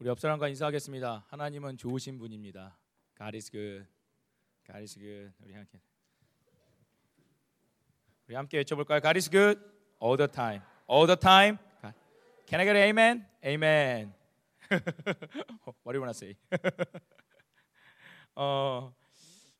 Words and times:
우리 0.00 0.08
옆 0.08 0.18
사람과 0.18 0.48
인사하겠습니다. 0.48 1.24
하나님은 1.28 1.76
좋으신 1.76 2.18
분입니다. 2.18 2.76
God 3.16 3.36
is 3.36 3.48
good. 3.48 3.86
God 4.66 4.80
is 4.80 4.98
good. 4.98 5.32
우리 5.40 5.54
함께 5.54 5.80
우리 8.26 8.34
함께 8.34 8.58
외쳐볼까요? 8.58 9.00
God 9.00 9.16
is 9.16 9.30
good 9.30 9.60
all 10.02 10.16
the 10.16 10.28
time. 10.28 10.62
All 10.90 11.06
the 11.06 11.16
time. 11.16 11.58
God. 11.80 11.94
Can 12.44 12.60
I 12.60 12.66
get 12.66 12.76
an 12.76 12.88
amen? 12.88 13.24
Amen. 13.44 14.14
What 15.84 15.92
do 15.92 15.98
you 15.98 16.02
want 16.02 16.12
to 16.12 16.26
say? 16.26 16.34
어, 18.34 18.92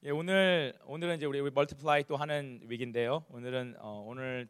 예, 0.03 0.11
오늘 0.11 0.75
오늘은 0.85 1.17
이제 1.17 1.27
우리 1.27 1.49
multiply 1.49 2.05
또 2.09 2.17
하는 2.17 2.61
week인데요. 2.65 3.25
오늘은 3.29 3.77
어, 3.79 4.03
오늘 4.05 4.49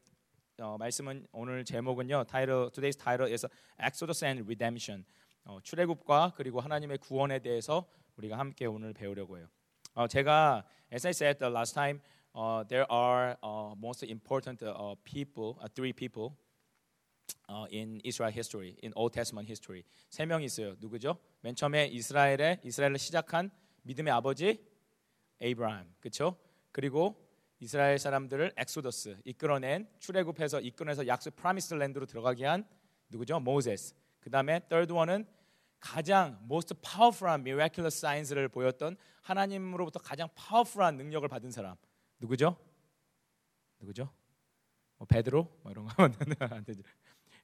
어, 0.61 0.79
말씀은 0.79 1.27
오늘 1.32 1.66
제목은요. 1.66 2.25
타이틀 2.25 2.71
today's 2.71 2.98
title 2.98 3.30
is 3.30 3.46
Exodus 3.79 4.25
and 4.25 4.43
Redemption. 4.45 5.05
어, 5.45 5.58
출애굽과 5.62 6.32
그리고 6.36 6.60
하나님의 6.60 6.98
구원에 6.98 7.38
대해서 7.38 7.87
우리가 8.16 8.38
함께 8.38 8.66
오늘 8.66 8.92
배우려고 8.92 9.38
해요. 9.38 9.46
어, 9.95 10.09
제가 10.09 10.64
as 10.92 11.06
I 11.06 11.10
said 11.10 11.38
the 11.38 11.52
last 11.52 11.74
time, 11.74 12.00
uh, 12.34 12.66
there 12.66 12.86
are 12.91 13.36
most 13.77 14.05
important 14.06 14.64
people, 15.05 15.55
three 15.74 15.92
people 15.92 16.36
in 17.70 18.00
Israel 18.05 18.33
history, 18.33 18.77
in 18.83 18.92
Old 18.95 19.12
Testament 19.12 19.48
history. 19.48 19.83
세 20.10 20.24
명이 20.24 20.46
있어요. 20.46 20.77
누구죠? 20.80 21.19
맨 21.41 21.55
처음에 21.55 21.86
이스라엘의 21.86 22.61
이스라엘을 22.64 22.98
시작한 22.98 23.50
믿음의 23.83 24.12
아버지 24.12 24.64
Abraham, 25.41 25.87
그렇죠? 26.00 26.36
그리고 26.72 27.20
이스라엘 27.61 27.98
사람들을 27.98 28.52
엑소더스 28.56 29.19
이끌어낸 29.24 29.88
출애굽해서 29.98 30.61
이끌어내서 30.61 31.06
약속 31.06 31.36
promise 31.37 31.74
land로 31.74 32.06
들어가게 32.06 32.47
한 32.47 32.66
누구죠? 33.11 33.41
모세스. 33.41 33.95
그 34.24 34.30
다음에 34.30 34.59
third 34.70 34.91
one은 34.91 35.27
가장 35.78 36.41
most 36.45 36.74
powerful한 36.80 37.42
miraculous 37.42 37.98
signs를 37.98 38.48
보였던 38.48 38.97
하나님으로부터 39.20 39.98
가장 39.98 40.30
파워풀한 40.34 40.97
능력을 40.97 41.28
받은 41.28 41.50
사람 41.50 41.77
누구죠? 42.20 42.56
누구죠? 43.80 44.11
뭐 44.97 45.06
베드로 45.06 45.61
뭐 45.62 45.70
이런 45.70 45.84
거 45.84 45.92
하면 46.02 46.17
안 46.39 46.64
되죠. 46.64 46.83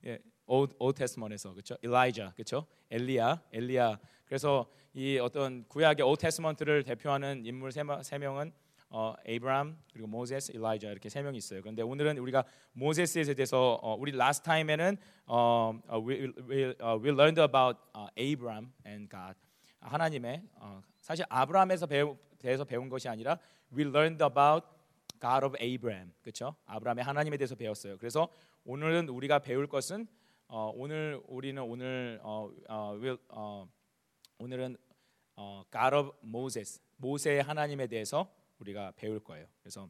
예, 0.06 0.18
Old, 0.46 0.74
Old 0.78 0.98
Testament에서 0.98 1.52
그렇죠? 1.52 1.76
엘리자 1.82 2.32
그렇죠? 2.32 2.66
엘리야 2.90 3.42
엘리야 3.52 3.98
그래서 4.24 4.72
이 4.94 5.18
어떤 5.18 5.68
구약의 5.68 6.02
Old 6.02 6.22
Testament를 6.22 6.82
대표하는 6.82 7.44
인물 7.44 7.72
세, 7.72 7.82
세 8.02 8.16
명은 8.16 8.54
어, 8.92 9.14
에이브람 9.24 9.78
그리고 9.92 10.08
모세스, 10.08 10.52
엘리자 10.52 10.90
이렇게 10.90 11.08
세 11.08 11.22
명이 11.22 11.38
있어요. 11.38 11.60
그런데 11.60 11.82
오늘은 11.82 12.18
우리가 12.18 12.44
모세스에 12.72 13.34
대해서 13.34 13.78
어, 13.82 13.94
우리 13.94 14.12
last 14.12 14.42
time에는 14.42 14.96
어, 15.26 15.80
we, 16.06 16.32
we, 16.48 16.64
uh, 16.64 17.00
we 17.00 17.10
learned 17.10 17.40
about 17.40 17.78
uh, 17.96 18.10
Abraham 18.18 18.72
and 18.84 19.08
God 19.08 19.34
하나님의 19.80 20.42
어, 20.56 20.82
사실 21.00 21.24
아브라함에서 21.28 21.86
배우, 21.86 22.16
대해서 22.38 22.64
배운 22.64 22.88
것이 22.88 23.08
아니라 23.08 23.38
we 23.72 23.84
learned 23.84 24.22
about 24.24 24.66
God 25.20 25.44
of 25.44 25.56
Abraham 25.60 26.12
그렇죠? 26.20 26.56
아브라함의 26.66 27.04
하나님에 27.04 27.36
대해서 27.36 27.54
배웠어요. 27.54 27.96
그래서 27.96 28.28
오늘은 28.64 29.08
우리가 29.08 29.38
배울 29.38 29.68
것은 29.68 30.08
어, 30.48 30.72
오늘 30.74 31.20
우리는 31.28 31.62
오늘 31.62 32.18
어, 32.24 32.50
어, 32.68 32.96
will, 33.00 33.18
어, 33.28 33.68
오늘은 34.38 34.76
어, 35.36 35.62
God 35.70 35.94
of 35.94 36.12
Moses 36.24 36.80
모세의 36.96 37.44
하나님에 37.44 37.86
대해서 37.86 38.28
우리가 38.60 38.92
배울 38.96 39.20
거예요. 39.20 39.46
그래서 39.62 39.88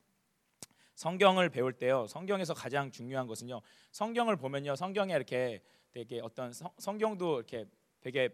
성경을 0.94 1.48
배울 1.48 1.72
때요. 1.72 2.06
성경에서 2.06 2.54
가장 2.54 2.90
중요한 2.90 3.27
것은요. 3.27 3.60
성경을 3.92 4.36
보면요. 4.36 4.77
성경에 4.77 5.14
이렇게 5.14 5.62
되게 5.92 6.20
어떤 6.20 6.52
성, 6.52 6.70
성경도 6.78 7.38
이렇게 7.38 7.66
되게 8.00 8.28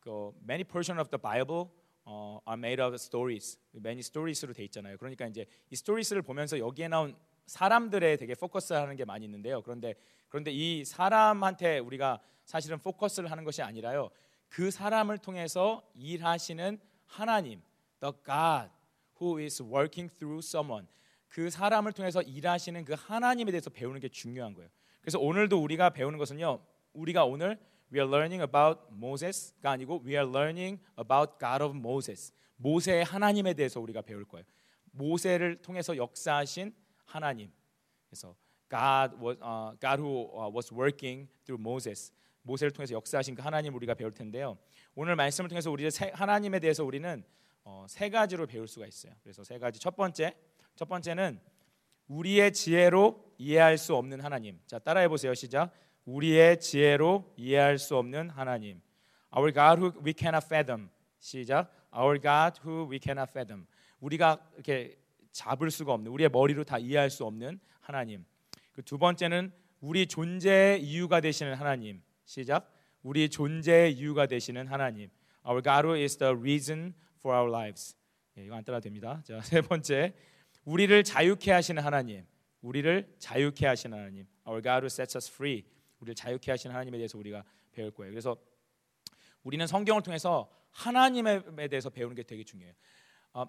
그 0.00 0.32
many 0.42 0.64
portion 0.64 0.98
of 0.98 1.10
the 1.10 1.20
Bible 1.20 1.66
어, 2.04 2.40
are 2.48 2.58
made 2.58 2.82
of 2.82 2.94
stories. 2.94 3.58
many 3.74 4.00
stories로 4.00 4.52
돼 4.52 4.64
있잖아요. 4.64 4.96
그러니까 4.96 5.26
이제 5.26 5.46
이 5.70 5.74
stories를 5.74 6.22
보면서 6.22 6.58
여기에 6.58 6.88
나온 6.88 7.14
사람들에 7.46 8.16
되게 8.16 8.34
포커스하는 8.34 8.96
게 8.96 9.04
많이 9.04 9.24
있는데요. 9.26 9.60
그런데 9.62 9.94
그런데 10.28 10.52
이 10.52 10.84
사람한테 10.84 11.80
우리가 11.80 12.20
사실은 12.44 12.78
포커스를 12.78 13.30
하는 13.30 13.44
것이 13.44 13.62
아니라요. 13.62 14.10
그 14.48 14.70
사람을 14.70 15.18
통해서 15.18 15.88
일하시는 15.94 16.80
하나님, 17.06 17.62
the 18.00 18.12
God 18.24 18.70
who 19.20 19.40
is 19.40 19.62
working 19.62 20.12
through 20.16 20.40
someone. 20.44 20.86
그 21.28 21.48
사람을 21.50 21.92
통해서 21.92 22.22
일하시는 22.22 22.84
그 22.84 22.94
하나님에 22.96 23.52
대해서 23.52 23.70
배우는 23.70 24.00
게 24.00 24.08
중요한 24.08 24.54
거예요. 24.54 24.68
그래서 25.00 25.18
오늘도 25.18 25.62
우리가 25.62 25.90
배우는 25.90 26.18
것은요. 26.18 26.60
우리가 26.92 27.24
오늘 27.24 27.58
we 27.92 28.00
are 28.00 28.08
learning 28.08 28.42
about 28.42 28.80
Moses가 28.92 29.70
아니고 29.70 30.02
we 30.04 30.12
are 30.12 30.28
learning 30.28 30.80
about 30.98 31.38
God 31.38 31.62
of 31.62 31.76
Moses. 31.76 32.32
모세의 32.56 33.04
하나님에 33.04 33.54
대해서 33.54 33.80
우리가 33.80 34.02
배울 34.02 34.24
거예요. 34.24 34.44
모세를 34.90 35.62
통해서 35.62 35.96
역사하신 35.96 36.74
하나님. 37.04 37.50
그래서 38.08 38.34
God 38.68 39.16
was 39.22 39.38
uh, 39.40 39.76
God 39.80 40.02
who 40.02 40.28
was 40.54 40.72
working 40.72 41.28
through 41.44 41.60
Moses. 41.60 42.12
모세를 42.42 42.72
통해서 42.72 42.94
역사하신 42.94 43.34
그 43.34 43.42
하나님 43.42 43.74
우리가 43.74 43.94
배울 43.94 44.12
텐데요. 44.12 44.58
오늘 44.94 45.14
말씀을 45.16 45.48
통해서 45.48 45.70
우리 45.70 45.88
하나님에 46.12 46.58
대해서 46.58 46.84
우리는 46.84 47.22
어, 47.64 47.86
세 47.88 48.08
가지로 48.10 48.46
배울 48.46 48.66
수가 48.66 48.86
있어요. 48.86 49.12
그래서 49.22 49.44
세 49.44 49.58
가지. 49.58 49.78
첫 49.78 49.96
번째, 49.96 50.34
첫 50.76 50.88
번째는 50.88 51.40
우리의 52.08 52.52
지혜로 52.52 53.34
이해할 53.38 53.78
수 53.78 53.94
없는 53.94 54.20
하나님. 54.20 54.60
자, 54.66 54.78
따라해 54.78 55.08
보세요. 55.08 55.34
시작. 55.34 55.72
우리의 56.04 56.60
지혜로 56.60 57.34
이해할 57.36 57.78
수 57.78 57.96
없는 57.96 58.30
하나님. 58.30 58.80
Our 59.36 59.52
God 59.52 59.80
who 59.80 59.92
we 60.04 60.12
cannot 60.16 60.44
fathom. 60.46 60.90
시작. 61.18 61.70
Our 61.96 62.20
God 62.20 62.60
who 62.64 62.90
we 62.90 62.98
cannot 63.00 63.30
fathom. 63.30 63.66
우리가 64.00 64.44
이렇게 64.54 64.96
잡을 65.30 65.70
수가 65.70 65.92
없는 65.92 66.10
우리의 66.10 66.30
머리로 66.30 66.64
다 66.64 66.78
이해할 66.78 67.10
수 67.10 67.24
없는 67.24 67.60
하나님. 67.80 68.24
그 68.72 68.82
두 68.82 68.98
번째는 68.98 69.52
우리 69.80 70.06
존재의 70.06 70.82
이유가 70.82 71.20
되시는 71.20 71.54
하나님. 71.54 72.02
시작. 72.24 72.72
우리 73.02 73.28
존재의 73.28 73.92
이유가 73.92 74.26
되시는 74.26 74.66
하나님. 74.66 75.10
Our 75.46 75.62
God 75.62 75.86
who 75.86 75.94
is 76.00 76.16
the 76.18 76.34
reason 76.34 76.94
for 77.20 77.36
our 77.36 77.50
lives. 77.50 77.96
예, 78.36 78.44
이거 78.44 78.54
안 78.54 78.64
따라 78.64 78.80
됩니다. 78.80 79.22
자, 79.24 79.40
세 79.42 79.60
번째. 79.60 80.14
우리를 80.64 81.04
자유케 81.04 81.52
하시는 81.52 81.82
하나님. 81.82 82.26
우리를 82.62 83.14
자유케 83.18 83.66
하시는 83.66 83.96
하나님. 83.96 84.26
Our 84.46 84.62
God 84.62 84.80
who 84.80 84.86
sets 84.86 85.16
us 85.16 85.30
free. 85.30 85.64
우리를 86.00 86.14
자유케 86.14 86.50
하시는 86.50 86.74
하나님에 86.74 86.98
대해서 86.98 87.18
우리가 87.18 87.44
배울 87.72 87.90
거예요. 87.90 88.10
그래서 88.10 88.36
우리는 89.42 89.66
성경을 89.66 90.02
통해서 90.02 90.50
하나님에 90.70 91.68
대해서 91.68 91.90
배우는 91.90 92.14
게 92.14 92.22
되게 92.22 92.44
중요해요. 92.44 92.74
어, 93.32 93.44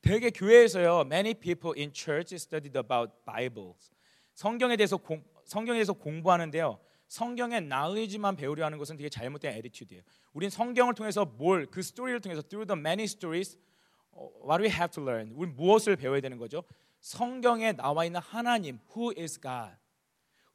되게 0.00 0.30
교회에서요. 0.30 1.02
Many 1.06 1.34
people 1.34 1.78
in 1.78 1.92
church 1.94 2.34
studied 2.34 2.78
about 2.78 3.12
Bibles. 3.24 3.90
성경에 4.34 4.76
대해서 4.76 4.96
공, 4.96 5.24
성경에 5.44 5.78
대해서 5.78 5.92
공부하는데요. 5.92 6.78
성경의 7.12 7.60
knowledge만 7.68 8.36
배우려 8.36 8.64
하는 8.64 8.78
것은 8.78 8.96
되게 8.96 9.10
잘못된 9.10 9.52
attitude예요. 9.52 10.02
우린 10.32 10.48
성경을 10.48 10.94
통해서 10.94 11.26
뭘 11.26 11.66
그 11.70 11.82
스토리를 11.82 12.18
통해서 12.20 12.40
through 12.40 12.66
the 12.66 12.78
many 12.78 13.04
stories 13.04 13.58
what 14.16 14.56
do 14.56 14.64
we 14.64 14.70
have 14.70 14.88
to 14.90 15.02
learn? 15.02 15.30
우리 15.34 15.46
무엇을 15.50 15.96
배워야 15.96 16.22
되는 16.22 16.38
거죠? 16.38 16.64
성경에 17.00 17.72
나와 17.72 18.06
있는 18.06 18.18
하나님 18.20 18.78
who 18.96 19.12
is 19.14 19.38
God? 19.38 19.76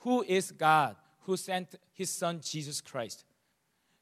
Who 0.04 0.24
is 0.28 0.52
God 0.58 0.98
who 1.28 1.34
sent 1.36 1.78
his 2.00 2.12
son 2.12 2.42
Jesus 2.42 2.82
Christ? 2.84 3.28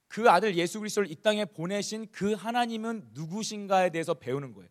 그 0.08 0.30
아들 0.30 0.56
예수 0.56 0.80
그리스도를 0.80 1.12
이 1.12 1.16
땅에 1.16 1.44
보내신 1.44 2.08
그 2.10 2.36
하나님은 2.36 3.10
누구신가에 3.12 3.90
대해서 3.90 4.14
배우는 4.14 4.54
거예요. 4.54 4.70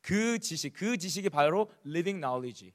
그 0.00 0.40
지식, 0.40 0.72
그 0.72 0.96
지식이 0.96 1.30
바로 1.30 1.70
living 1.86 2.20
knowledge, 2.20 2.72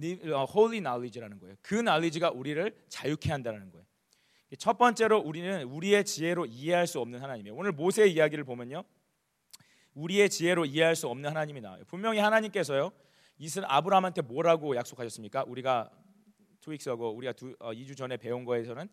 holy 0.00 0.80
knowledge라는 0.80 1.38
거예요. 1.38 1.56
그 1.62 1.76
knowledge가 1.76 2.30
우리를 2.30 2.74
자유케 2.88 3.30
한다는 3.30 3.70
거예요. 3.70 3.86
첫 4.58 4.76
번째로 4.76 5.18
우리는 5.18 5.62
우리의 5.64 6.04
지혜로 6.04 6.46
이해할 6.46 6.86
수 6.86 7.00
없는 7.00 7.20
하나님이에요. 7.20 7.54
오늘 7.54 7.72
모세의 7.72 8.12
이야기를 8.12 8.44
보면요. 8.44 8.84
우리의 9.94 10.28
지혜로 10.30 10.66
이해할 10.66 10.96
수 10.96 11.08
없는 11.08 11.30
하나님이 11.30 11.60
나와요. 11.60 11.84
분명히 11.86 12.18
하나님께서요. 12.18 12.92
이스라 13.38 13.66
아브라함한테 13.70 14.22
뭐라고 14.22 14.76
약속하셨습니까? 14.76 15.44
우리가 15.46 15.90
투익스하고 16.60 17.10
우리가 17.10 17.32
두, 17.32 17.54
어, 17.58 17.72
2주 17.72 17.96
전에 17.96 18.16
배운 18.16 18.44
거에서는 18.44 18.88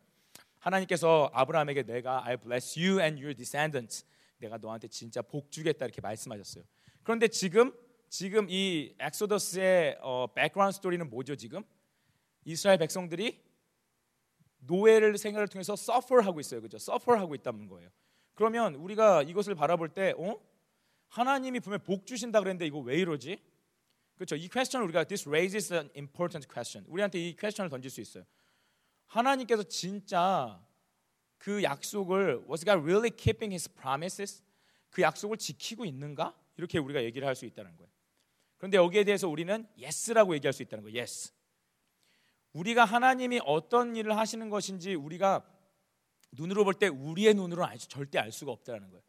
하나님께서 0.60 1.30
아브라함에게 1.34 1.84
내가 1.84 2.26
I 2.26 2.38
bless 2.38 2.80
you 2.80 3.00
and 3.00 3.22
your 3.22 3.36
descendants. 3.36 4.06
내가 4.40 4.58
너한테 4.58 4.88
진짜 4.88 5.22
복 5.22 5.52
주겠다 5.52 5.86
이렇게 5.86 6.02
말씀하셨어요. 6.02 6.64
그런데 7.04 7.28
지금 7.28 7.74
지금 8.10 8.48
이 8.50 8.96
Exodus의 9.00 10.00
어, 10.02 10.28
background 10.34 10.76
story는 10.76 11.08
뭐죠? 11.10 11.36
지금 11.36 11.64
이스라엘 12.44 12.80
백성들이 12.80 13.40
노예를 14.62 15.18
생활을 15.18 15.48
통해서 15.48 15.74
suffer하고 15.74 16.40
있어요. 16.40 16.62
그죠? 16.62 16.78
suffer하고 16.78 17.36
있다는 17.36 17.68
거예요. 17.68 17.90
그러면 18.34 18.76
우리가 18.76 19.22
이것을 19.24 19.54
바라볼 19.54 19.90
때 19.90 20.14
어? 20.18 20.40
하나님이 21.08 21.60
분명 21.60 21.80
복 21.84 22.06
주신다 22.06 22.40
그랬는데 22.40 22.66
이거 22.66 22.80
왜 22.80 22.98
이러지? 22.98 23.42
그렇죠. 24.16 24.36
이 24.36 24.48
question을 24.48 24.86
우리가 24.86 25.04
this 25.06 25.30
raises 25.30 25.72
an 25.72 25.90
important 25.96 26.48
question. 26.52 26.86
우리한테 26.90 27.20
이 27.20 27.36
question을 27.36 27.70
던질 27.70 27.92
수 27.92 28.02
있어요. 28.02 28.26
하나님께서 29.06 29.64
진짜 29.64 30.60
그 31.38 31.64
약속을 31.64 32.46
was 32.50 32.66
God 32.66 32.82
really 32.82 33.12
keeping 33.12 33.54
his 33.54 33.70
promises? 33.70 34.44
그 34.90 35.02
약속을 35.04 35.38
지키고 35.38 35.86
있는가? 35.86 36.36
이렇게 36.58 36.80
우리가 36.80 37.04
얘기를 37.04 37.28
할 37.28 37.36
수 37.36 37.46
있다는 37.46 37.78
거예요. 37.78 37.99
그런데 38.60 38.78
여기에 38.78 39.06
대해서 39.06 39.28
우리는 39.28 39.66
yes라고 39.82 40.36
얘기할 40.36 40.54
수 40.54 40.62
있다는 40.62 40.84
거예요. 40.84 41.00
yes. 41.00 41.34
우리가 42.54 42.86
하나님이 42.86 43.40
어떤 43.46 43.96
일을 43.96 44.16
하시는 44.18 44.50
것인지 44.50 44.94
우리가 44.94 45.44
눈으로 46.34 46.64
볼 46.64 46.74
때 46.76 46.88
우리의 46.88 47.34
눈으로 47.34 47.66
알, 47.66 47.78
절대 47.80 48.20
알 48.20 48.32
수가 48.32 48.52
없다는 48.52 48.90
거예요. 48.90 49.02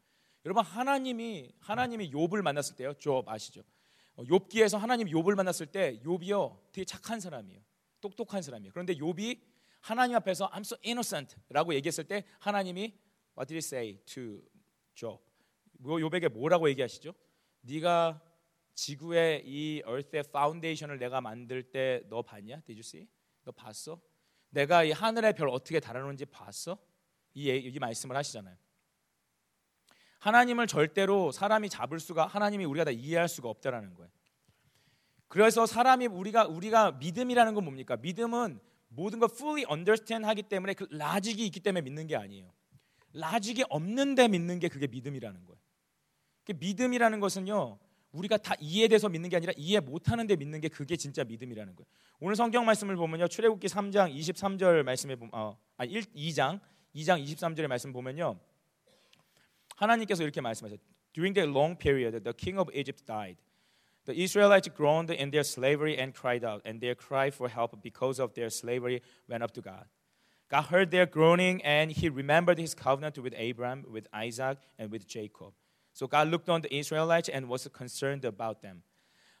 여러분 0.45 0.63
하나님이 0.63 1.53
하나님이 1.59 2.11
욥을 2.11 2.41
만났을 2.41 2.75
때요. 2.75 2.93
욥 2.93 3.27
아시죠? 3.27 3.61
어, 4.15 4.23
욥기에서 4.23 4.77
하나님 4.79 5.07
욥을 5.07 5.35
만났을 5.35 5.67
때 5.67 5.99
욥이요 6.03 6.57
되게 6.71 6.85
착한 6.85 7.19
사람이에요. 7.19 7.61
똑똑한 7.99 8.41
사람이에요. 8.41 8.71
그런데 8.73 8.95
욥이 8.95 9.39
하나님 9.81 10.15
앞에서 10.15 10.49
I'm 10.49 10.61
so 10.61 10.77
innocent라고 10.83 11.73
얘기했을 11.75 12.05
때 12.05 12.25
하나님이 12.39 12.97
What 13.37 13.47
did 13.47 13.55
he 13.55 13.57
say 13.59 13.97
to 14.05 14.41
Job? 14.95 15.21
욥에게 15.83 16.29
뭐라고 16.29 16.69
얘기하시죠? 16.69 17.13
네가 17.61 18.21
지구의 18.73 19.43
이 19.45 19.83
earth의 19.87 20.23
foundation을 20.31 20.97
내가 20.97 21.21
만들 21.21 21.63
때 21.63 22.01
너 22.09 22.21
봤냐? 22.21 22.61
See? 22.69 23.07
너 23.43 23.51
봤어? 23.51 23.99
내가 24.49 24.83
이 24.83 24.91
하늘의 24.91 25.33
별 25.33 25.49
어떻게 25.49 25.79
달아놓은지 25.79 26.25
봤어? 26.25 26.77
이, 27.33 27.49
이 27.49 27.79
말씀을 27.79 28.15
하시잖아요. 28.15 28.55
하나님을 30.19 30.67
절대로 30.67 31.31
사람이 31.31 31.69
잡을 31.69 31.99
수가 31.99 32.27
하나님이 32.27 32.65
우리가 32.65 32.85
다 32.85 32.91
이해할 32.91 33.27
수가 33.27 33.49
없다라는 33.49 33.93
거예요. 33.95 34.11
그래서 35.27 35.65
사람이 35.65 36.07
우리가 36.07 36.45
우리가 36.45 36.91
믿음이라는 36.93 37.53
건 37.53 37.63
뭡니까? 37.63 37.95
믿음은 37.95 38.59
모든 38.89 39.19
걸 39.19 39.29
fully 39.31 39.65
understand 39.71 40.25
하기 40.27 40.43
때문에 40.43 40.73
그 40.73 40.85
라직이 40.91 41.45
있기 41.45 41.61
때문에 41.61 41.81
믿는 41.81 42.07
게 42.07 42.17
아니에요. 42.17 42.53
라직이 43.13 43.63
없는데 43.69 44.27
믿는 44.27 44.59
게 44.59 44.67
그게 44.67 44.87
믿음이라는 44.87 45.45
거예요. 45.45 45.59
그 46.43 46.53
믿음이라는 46.59 47.19
것은요. 47.19 47.79
우리가 48.11 48.37
다 48.37 48.55
이해돼서 48.59 49.09
믿는 49.09 49.29
게 49.29 49.37
아니라 49.37 49.53
이해 49.55 49.79
못하는데 49.79 50.35
믿는 50.35 50.59
게 50.59 50.67
그게 50.67 50.95
진짜 50.95 51.23
믿음이라는 51.23 51.75
거예요. 51.75 51.85
오늘 52.19 52.35
성경 52.35 52.65
말씀을 52.65 52.95
보면요. 52.95 53.27
출애굽기 53.27 53.67
3장 53.67 54.13
23절 54.13 54.83
말씀에 54.83 55.15
보면 55.15 55.31
어, 55.33 55.57
아 55.77 55.85
1, 55.85 56.01
2장 56.15 56.59
2장 56.95 57.23
23절의 57.23 57.67
말씀 57.67 57.93
보면요. 57.93 58.37
하나님께서 59.77 60.23
이렇게 60.23 60.41
말씀하세요. 60.41 60.77
During 61.13 61.33
the 61.33 61.49
long 61.49 61.77
period, 61.77 62.23
the 62.23 62.33
king 62.33 62.59
of 62.59 62.69
Egypt 62.73 63.05
died. 63.05 63.37
The 64.05 64.15
Israelites 64.15 64.67
groaned 64.69 65.11
in 65.11 65.31
their 65.31 65.43
slavery 65.43 65.97
and 65.97 66.13
cried 66.13 66.43
out, 66.43 66.61
and 66.65 66.81
their 66.81 66.95
cry 66.95 67.29
for 67.29 67.49
help 67.49 67.81
because 67.83 68.19
of 68.19 68.33
their 68.33 68.49
slavery 68.49 69.01
went 69.29 69.43
up 69.43 69.51
to 69.53 69.61
God. 69.61 69.85
God 70.49 70.65
heard 70.65 70.91
their 70.91 71.05
groaning, 71.05 71.61
and 71.63 71.91
He 71.91 72.09
remembered 72.09 72.57
His 72.57 72.73
covenant 72.73 73.17
with 73.19 73.33
Abraham, 73.37 73.85
with 73.89 74.07
Isaac, 74.11 74.57
and 74.79 74.91
with 74.91 75.07
Jacob. 75.07 75.53
So 75.93 76.07
God 76.07 76.29
looked 76.29 76.49
on 76.49 76.61
the 76.61 76.77
Israelites 76.77 77.29
and 77.33 77.49
was 77.49 77.69
concerned 77.75 78.25
about 78.27 78.61
them. 78.61 78.83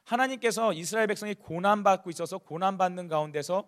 하나님께서 0.03 0.73
이스라엘 0.73 1.07
백성이 1.07 1.35
고난 1.35 1.83
받고 1.83 2.09
있어서 2.09 2.37
고난 2.37 2.77
받는 2.77 3.07
가운데서 3.07 3.67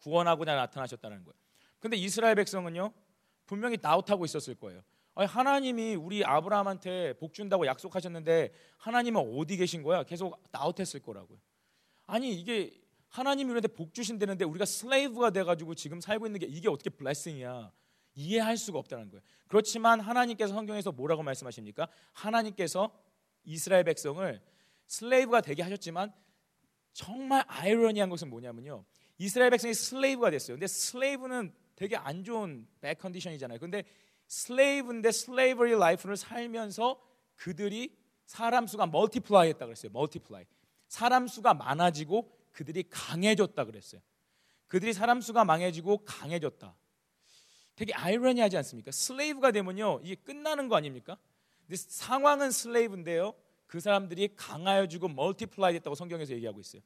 구원하고자 0.00 0.54
나타나셨다는 0.54 1.24
거예요. 1.24 1.34
근데 1.80 1.96
이스라엘 1.96 2.34
백성은요 2.36 2.92
분명히 3.46 3.78
나웃하고 3.80 4.24
있었을 4.24 4.54
거예요. 4.54 4.82
아니, 5.14 5.26
하나님이 5.26 5.94
우리 5.94 6.24
아브라함한테 6.24 7.14
복 7.14 7.32
준다고 7.32 7.66
약속하셨는데 7.66 8.52
하나님은 8.78 9.38
어디 9.38 9.56
계신 9.56 9.82
거야? 9.82 10.02
계속 10.02 10.38
나웃했을 10.52 11.00
거라고요. 11.00 11.38
아니 12.06 12.34
이게 12.34 12.78
하나님이 13.08 13.50
우리한테 13.50 13.68
복 13.68 13.94
주신다는데 13.94 14.44
우리가 14.44 14.64
슬레이브가 14.64 15.30
돼가지고 15.30 15.74
지금 15.74 16.00
살고 16.00 16.26
있는 16.26 16.40
게 16.40 16.46
이게 16.46 16.68
어떻게 16.68 16.90
블레싱이야? 16.90 17.72
이해할 18.16 18.56
수가 18.56 18.78
없다는 18.78 19.10
거예요. 19.10 19.22
그렇지만 19.46 20.00
하나님께서 20.00 20.52
성경에서 20.52 20.90
뭐라고 20.90 21.22
말씀하십니까? 21.22 21.86
하나님께서 22.12 22.90
이스라엘 23.44 23.84
백성을 23.84 24.42
슬레이브가 24.86 25.42
되게 25.42 25.62
하셨지만 25.62 26.12
정말 26.92 27.44
아이러니한 27.46 28.08
것은 28.10 28.28
뭐냐면요. 28.28 28.84
이스라엘 29.18 29.50
백성이 29.50 29.74
slave가 29.74 30.30
됐어요. 30.30 30.56
근데 30.56 30.66
slave는 30.66 31.52
되게 31.76 31.96
안 31.96 32.24
좋은 32.24 32.66
bad 32.80 32.98
condition이잖아요. 32.98 33.58
근데 33.58 33.84
slave인데 34.26 35.12
slavery 35.12 35.72
life를 35.72 36.16
살면서 36.16 37.00
그들이 37.36 37.96
사람 38.24 38.66
수가 38.66 38.86
multiply 38.86 39.50
했다 39.50 39.66
그랬어요. 39.66 39.92
multiply. 39.92 40.44
사람 40.88 41.28
수가 41.28 41.54
많아지고 41.54 42.32
그들이 42.52 42.84
강해졌다 42.88 43.62
그랬어요. 43.64 44.00
그들이 44.66 44.92
사람 44.92 45.20
수가 45.20 45.44
많아지고 45.44 46.04
강해졌다. 46.04 46.74
되게 47.76 47.92
아이러니하지 47.94 48.56
않습니까? 48.56 48.90
slave가 48.90 49.52
되면요. 49.52 50.00
이게 50.02 50.14
끝나는 50.16 50.68
거 50.68 50.76
아닙니까? 50.76 51.16
근데 51.60 51.76
상황은 51.76 52.50
slave인데요. 52.50 53.34
그 53.66 53.80
사람들이 53.80 54.34
강하여지고 54.36 55.08
multiply 55.08 55.74
됐다고 55.74 55.94
성경에서 55.94 56.32
얘기하고 56.34 56.60
있어요. 56.60 56.82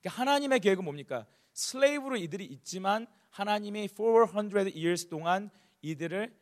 그러니까 0.00 0.20
하나님의 0.20 0.60
계획은 0.60 0.84
뭡니까? 0.84 1.26
슬레이브로 1.52 2.16
이들이 2.16 2.44
있지만 2.44 3.06
하나님이 3.30 3.88
400 3.88 4.76
years 4.76 5.08
동안 5.08 5.50
이들을 5.82 6.34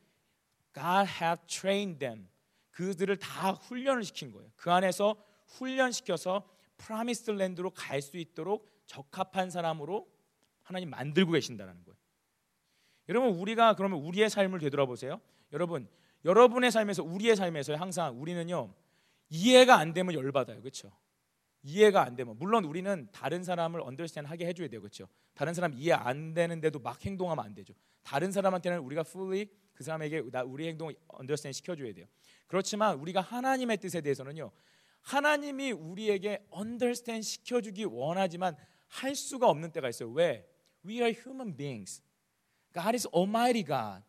God 0.75 1.11
have 1.23 1.47
trained 1.47 1.99
them. 1.99 2.29
그들을 2.71 3.17
다 3.17 3.53
훈련을 3.53 4.05
시킨 4.05 4.33
거예요. 4.33 4.51
그 4.57 4.71
안에서 4.71 5.17
훈련시켜서 5.47 6.49
프라미스 6.77 7.31
랜드로 7.31 7.71
갈 7.71 8.03
수 8.03 8.17
있도록 8.19 8.71
적합한 8.87 9.51
사람으로 9.51 10.09
하나님 10.63 10.91
만들고 10.91 11.33
계신다는 11.33 11.83
거예요. 11.85 11.97
여러분 13.09 13.31
우리가 13.31 13.75
그러면 13.75 14.01
우리의 14.01 14.31
삶을 14.31 14.59
되돌아보세요. 14.61 15.21
여러분 15.53 15.89
여러분의 16.25 16.71
삶에서 16.71 17.03
우리의 17.03 17.37
삶에서 17.37 17.75
항상 17.77 18.21
우리는요 18.21 18.75
이해가 19.31 19.79
안 19.79 19.93
되면 19.93 20.15
열받아요. 20.15 20.61
그렇죠? 20.61 20.91
이해가 21.63 22.03
안 22.03 22.17
되면 22.17 22.37
물론 22.39 22.65
우리는 22.65 23.09
다른 23.13 23.43
사람을 23.43 23.81
언더스탠 23.81 24.25
하게 24.25 24.47
해줘야 24.47 24.69
돼요. 24.69 24.81
그렇죠? 24.81 25.09
다른 25.35 25.55
사람 25.55 25.73
이해 25.75 25.93
안 25.93 26.35
되는데도 26.35 26.79
막 26.79 27.05
행동하면 27.05 27.45
안 27.45 27.55
되죠. 27.55 27.75
다른 28.03 28.33
사람한테는 28.33 28.79
우리가 28.81 29.05
fully 29.07 29.47
그 29.75 29.85
사람에게 29.85 30.25
우리 30.47 30.69
행동을 30.69 30.97
언더스탠 31.09 31.53
시켜줘야 31.53 31.93
돼요. 31.93 32.07
그렇지만 32.47 32.99
우리가 32.99 33.21
하나님의 33.21 33.77
뜻에 33.77 34.01
대해서는요. 34.01 34.51
하나님이 35.03 35.73
우리에게 35.73 36.45
언더스탠 36.51 37.23
시켜주기 37.23 37.85
원하지만 37.85 38.57
할 38.89 39.15
수가 39.15 39.49
없는 39.49 39.71
때가 39.71 39.89
있어요. 39.89 40.11
왜? 40.11 40.49
We 40.85 40.97
are 40.97 41.13
human 41.13 41.57
beings. 41.57 42.03
God 42.81 42.95
is 42.95 43.09
Almighty 43.15 43.65
God. 43.65 44.05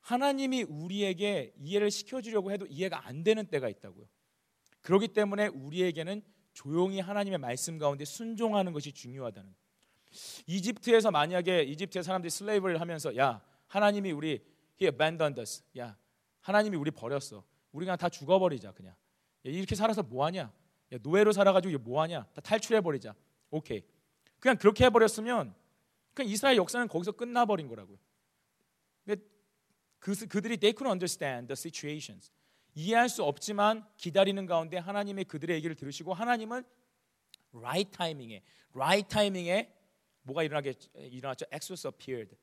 하나님이 0.00 0.62
우리에게 0.62 1.52
이해를 1.58 1.90
시켜주려고 1.90 2.50
해도 2.50 2.66
이해가 2.66 3.06
안 3.06 3.22
되는 3.22 3.46
때가 3.46 3.68
있다고요. 3.68 4.06
그렇기 4.80 5.08
때문에 5.08 5.48
우리에게는 5.48 6.22
조용히 6.52 7.00
하나님의 7.00 7.38
말씀 7.38 7.78
가운데 7.78 8.04
순종하는 8.04 8.72
것이 8.72 8.92
중요하다는. 8.92 9.54
이집트에서 10.46 11.10
만약에 11.10 11.62
이집트의 11.62 12.02
사람들이 12.02 12.30
슬레이브를 12.30 12.80
하면서 12.80 13.14
야 13.16 13.42
하나님이 13.66 14.12
우리 14.12 14.40
he 14.80 14.88
abandoned 14.88 15.40
us. 15.40 15.62
야, 15.78 15.96
하나님이 16.40 16.76
우리 16.76 16.90
버렸어. 16.90 17.44
우리 17.72 17.84
그냥 17.84 17.98
다 17.98 18.08
죽어버리자 18.08 18.72
그냥. 18.72 18.92
야, 18.92 19.50
이렇게 19.50 19.74
살아서 19.74 20.02
뭐하냐? 20.02 20.40
야, 20.92 20.98
노예로 21.02 21.32
살아가지고 21.32 21.78
뭐하냐? 21.78 22.24
다 22.32 22.40
탈출해버리자. 22.40 23.14
오케이. 23.50 23.82
그냥 24.40 24.56
그렇게 24.56 24.84
해버렸으면 24.86 25.54
그냥 26.18 26.32
이스라엘 26.32 26.56
역사는 26.56 26.88
거기서 26.88 27.12
끝나버린 27.12 27.68
거라고요. 27.68 27.96
근데 29.04 29.22
그, 30.00 30.14
그들이 30.26 30.56
they 30.56 30.74
couldn't 30.74 30.90
understand 30.90 31.46
the 31.46 31.52
situations. 31.52 32.32
이해할 32.74 33.08
수 33.08 33.22
없지만 33.22 33.86
기다리는 33.96 34.44
가운데 34.46 34.78
하나님의 34.78 35.26
그들의 35.26 35.54
얘기를 35.56 35.76
들으시고 35.76 36.12
하나님은 36.12 36.64
right 37.52 37.96
타이밍에 37.96 38.42
right 38.74 39.08
타이밍에 39.08 39.72
뭐가 40.22 40.42
일어나게 40.42 40.74
일어났죠? 40.94 41.46
Exodus 41.52 41.86
appeared. 41.86 42.36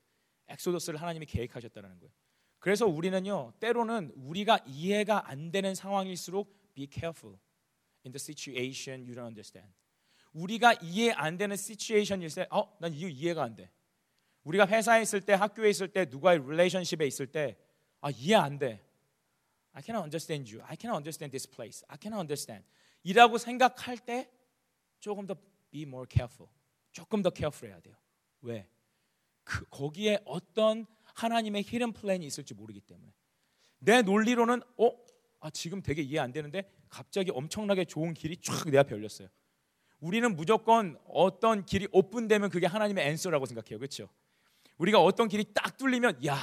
엑소더스를 0.48 1.00
하나님이 1.00 1.26
계획하셨다는 1.26 1.98
거예요. 1.98 2.12
그래서 2.58 2.86
우리는요 2.86 3.52
때로는 3.60 4.12
우리가 4.16 4.60
이해가 4.66 5.28
안 5.28 5.50
되는 5.50 5.74
상황일수록 5.74 6.72
be 6.74 6.88
careful 6.90 7.38
in 8.06 8.12
the 8.12 8.18
situation 8.18 9.02
you 9.02 9.14
don't 9.14 9.26
understand. 9.26 9.70
우리가 10.36 10.74
이해 10.82 11.12
안 11.12 11.38
되는 11.38 11.54
situation일 11.54 12.28
때, 12.34 12.46
어, 12.50 12.76
난 12.78 12.92
이거 12.92 13.08
이해가 13.08 13.42
안 13.42 13.56
돼. 13.56 13.70
우리가 14.44 14.66
회사에 14.66 15.02
있을 15.02 15.22
때, 15.22 15.32
학교에 15.32 15.70
있을 15.70 15.88
때, 15.88 16.04
누가의 16.10 16.40
relationship에 16.40 17.06
있을 17.06 17.26
때, 17.26 17.56
아 18.02 18.10
이해 18.10 18.34
안 18.34 18.58
돼. 18.58 18.84
I 19.72 19.82
cannot 19.82 20.04
understand 20.04 20.54
you. 20.54 20.62
I 20.68 20.76
cannot 20.78 20.98
understand 20.98 21.32
this 21.32 21.48
place. 21.48 21.84
I 21.88 21.96
cannot 22.00 22.20
understand. 22.20 22.66
이라고 23.02 23.38
생각할 23.38 23.98
때 23.98 24.30
조금 25.00 25.26
더 25.26 25.34
be 25.70 25.82
more 25.82 26.06
careful. 26.10 26.50
조금 26.92 27.22
더 27.22 27.30
careful해야 27.34 27.80
돼요. 27.80 27.96
왜? 28.42 28.68
그 29.42 29.64
거기에 29.70 30.20
어떤 30.26 30.86
하나님의 31.14 31.62
히든 31.62 31.92
플랜이 31.92 32.26
있을지 32.26 32.52
모르기 32.54 32.80
때문에 32.80 33.12
내 33.78 34.02
논리로는 34.02 34.62
어, 34.76 34.90
아 35.40 35.50
지금 35.50 35.82
되게 35.82 36.02
이해 36.02 36.18
안 36.18 36.32
되는데 36.32 36.70
갑자기 36.88 37.30
엄청나게 37.30 37.86
좋은 37.86 38.12
길이 38.14 38.36
쫙 38.36 38.68
내 38.70 38.78
앞에 38.78 38.94
열렸어요. 38.94 39.28
우리는 40.00 40.36
무조건 40.36 40.98
어떤 41.08 41.64
길이 41.64 41.88
open되면 41.90 42.50
그게 42.50 42.66
하나님의 42.66 43.06
answer라고 43.08 43.46
생각해요. 43.46 43.78
그렇죠? 43.78 44.08
우리가 44.78 45.02
어떤 45.02 45.28
길이 45.28 45.44
딱 45.54 45.76
뚫리면 45.76 46.24
야, 46.26 46.36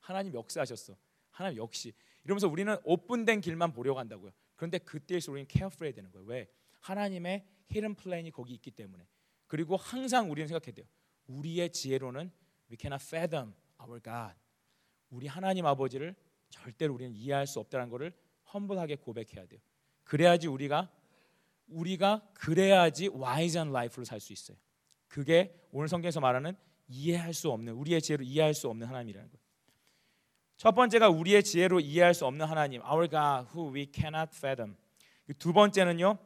하나님 0.00 0.34
역사하셨어. 0.34 0.96
하나님 1.30 1.58
역시 1.58 1.92
이러면서 2.24 2.48
우리는 2.48 2.76
open된 2.84 3.40
길만 3.40 3.72
보려고 3.72 3.98
한다고요. 3.98 4.32
그런데 4.56 4.78
그때에서 4.78 5.30
우리는 5.30 5.46
careful해야 5.46 5.92
되는 5.92 6.10
거예요. 6.10 6.26
왜? 6.26 6.48
하나님의 6.80 7.46
hidden 7.68 7.94
plan이 7.94 8.30
거기 8.32 8.54
있기 8.54 8.72
때문에. 8.72 9.06
그리고 9.46 9.76
항상 9.76 10.30
우리는 10.30 10.48
생각해야 10.48 10.74
돼요. 10.74 10.86
우리의 11.28 11.70
지혜로는 11.70 12.30
we 12.70 12.76
cannot 12.78 13.04
fathom 13.04 13.54
our 13.80 14.00
God. 14.02 14.34
우리 15.10 15.26
하나님 15.26 15.64
아버지를 15.66 16.14
절대로 16.50 16.94
우리는 16.94 17.14
이해할 17.14 17.46
수 17.46 17.60
없다는 17.60 17.88
것을 17.88 18.12
험블하게 18.52 18.96
고백해야 18.96 19.46
돼요. 19.46 19.60
그래야지 20.04 20.48
우리가 20.48 20.90
우리가 21.68 22.26
그래야지 22.34 23.08
와이즈한 23.08 23.72
라이프를 23.72 24.06
살 24.06 24.20
수 24.20 24.32
있어요. 24.32 24.56
그게 25.08 25.54
오늘 25.72 25.88
성경에서 25.88 26.20
말하는 26.20 26.56
이해할 26.88 27.34
수 27.34 27.50
없는 27.50 27.74
우리의 27.74 28.00
지혜로 28.02 28.24
이해할 28.24 28.54
수 28.54 28.68
없는 28.68 28.86
하나님이라는 28.86 29.28
거예요. 29.30 29.42
첫 30.56 30.72
번째가 30.72 31.08
우리의 31.08 31.44
지혜로 31.44 31.80
이해할 31.80 32.14
수 32.14 32.26
없는 32.26 32.46
하나님, 32.46 32.82
our 32.82 33.08
God 33.08 33.48
who 33.54 33.74
we 33.74 33.90
cannot 33.92 34.30
fathom. 34.34 34.76
두 35.38 35.52
번째는요, 35.52 36.18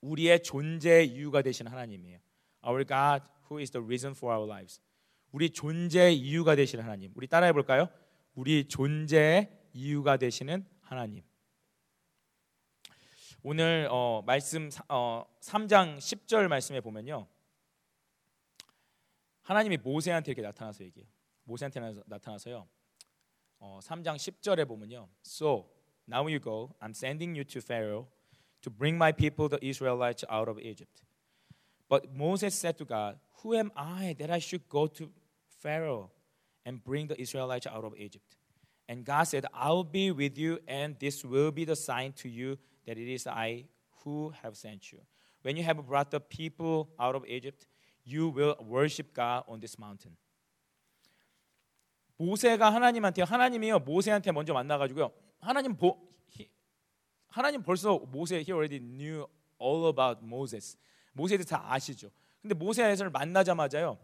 우리의 0.00 0.42
존재의 0.42 1.08
이유가 1.08 1.42
되신 1.42 1.66
하나님이에요. 1.66 2.18
Our 2.66 2.86
God 2.86 3.24
who 3.50 3.60
is 3.60 3.70
the 3.70 3.84
reason 3.84 4.14
for 4.16 4.34
our 4.34 4.50
lives. 4.50 4.80
우리 5.32 5.50
존재의 5.50 6.16
이유가 6.16 6.56
되시는 6.56 6.84
하나님. 6.84 7.12
우리 7.14 7.26
따라해 7.26 7.52
볼까요? 7.52 7.88
우리 8.34 8.66
존재의 8.66 9.50
이유가 9.72 10.16
되시는 10.16 10.64
하나님. 10.80 11.22
오늘 13.43 13.87
어, 13.91 14.23
말씀 14.25 14.69
어, 14.89 15.25
3장 15.41 15.97
10절 15.97 16.47
말씀에 16.47 16.81
보면요. 16.81 17.27
하나님이 19.41 19.77
모세한테 19.77 20.31
이렇게 20.31 20.41
나타나서 20.41 20.83
얘기해요. 20.85 21.07
모세한테 21.43 21.79
나타나서요. 22.07 22.67
어, 23.59 23.79
3장 23.81 24.15
10절에 24.15 24.67
보면요. 24.67 25.07
So 25.23 25.69
now 26.07 26.27
you 26.27 26.39
go. 26.39 26.73
I'm 26.81 26.91
sending 26.91 27.35
you 27.35 27.43
to 27.45 27.61
Pharaoh 27.61 28.07
to 28.61 28.71
bring 28.71 28.95
my 28.95 29.11
people 29.11 29.47
the 29.47 29.63
Israelites 29.63 30.25
out 30.29 30.49
of 30.49 30.59
Egypt. 30.59 31.03
But 31.87 32.15
Moses 32.15 32.55
said 32.55 32.77
to 32.79 32.85
God, 32.85 33.19
Who 33.43 33.53
am 33.53 33.71
I 33.75 34.15
that 34.17 34.31
I 34.31 34.39
should 34.39 34.67
go 34.67 34.87
to 34.87 35.11
Pharaoh 35.61 36.09
and 36.65 36.83
bring 36.83 37.07
the 37.07 37.19
Israelites 37.21 37.67
out 37.67 37.85
of 37.85 37.93
Egypt? 37.95 38.37
And 38.89 39.05
God 39.05 39.23
said, 39.23 39.45
I'll 39.53 39.83
be 39.83 40.11
with 40.11 40.37
you, 40.37 40.59
and 40.67 40.95
this 40.99 41.23
will 41.23 41.51
be 41.51 41.65
the 41.65 41.75
sign 41.75 42.13
to 42.13 42.29
you 42.29 42.57
that 42.90 42.98
it 42.98 43.08
is 43.08 43.28
I 43.28 43.66
who 44.02 44.32
have 44.42 44.56
sent 44.56 44.90
you. 44.90 44.98
When 45.42 45.56
you 45.56 45.62
have 45.62 45.86
brought 45.86 46.10
the 46.10 46.18
people 46.18 46.90
out 46.98 47.14
of 47.14 47.24
Egypt, 47.24 47.68
you 48.04 48.28
will 48.28 48.56
worship 48.58 49.14
God 49.14 49.44
on 49.46 49.60
this 49.60 49.78
mountain. 49.78 50.16
모세가 52.18 52.74
하나님한테 52.74 53.22
하나님이요 53.22 53.78
모세한테 53.78 54.30
먼저 54.32 54.52
만나가지고요 54.52 55.10
하나님 55.38 55.74
보 55.74 55.96
하나님 57.28 57.62
벌써 57.62 57.96
모세 57.96 58.36
he 58.40 58.52
already 58.52 58.78
knew 58.78 59.26
all 59.58 59.88
about 59.88 60.22
Moses 60.22 60.76
모세에 61.12 61.38
대해서 61.38 61.56
다 61.56 61.72
아시죠. 61.72 62.10
근데 62.42 62.54
모세를 62.54 63.08
만나자마자요 63.08 63.98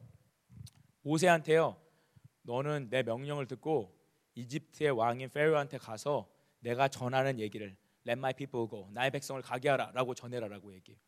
모세한테요 1.02 1.76
너는 2.43 2.88
내 2.88 3.02
명령을 3.02 3.47
듣고 3.47 3.95
이집트의 4.37 4.93
왕인 4.93 5.28
Pharaoh한테 5.30 5.76
가서 5.76 6.31
내가 6.61 6.88
전하는 6.88 7.38
얘기를 7.38 7.76
Let 8.06 8.18
my 8.18 8.32
people 8.32 8.68
go. 8.68 8.88
나의 8.92 9.10
백성을 9.10 9.40
가게 9.42 9.68
하라라고 9.70 10.14
전해라라고 10.14 10.72
얘기해요. 10.75 11.00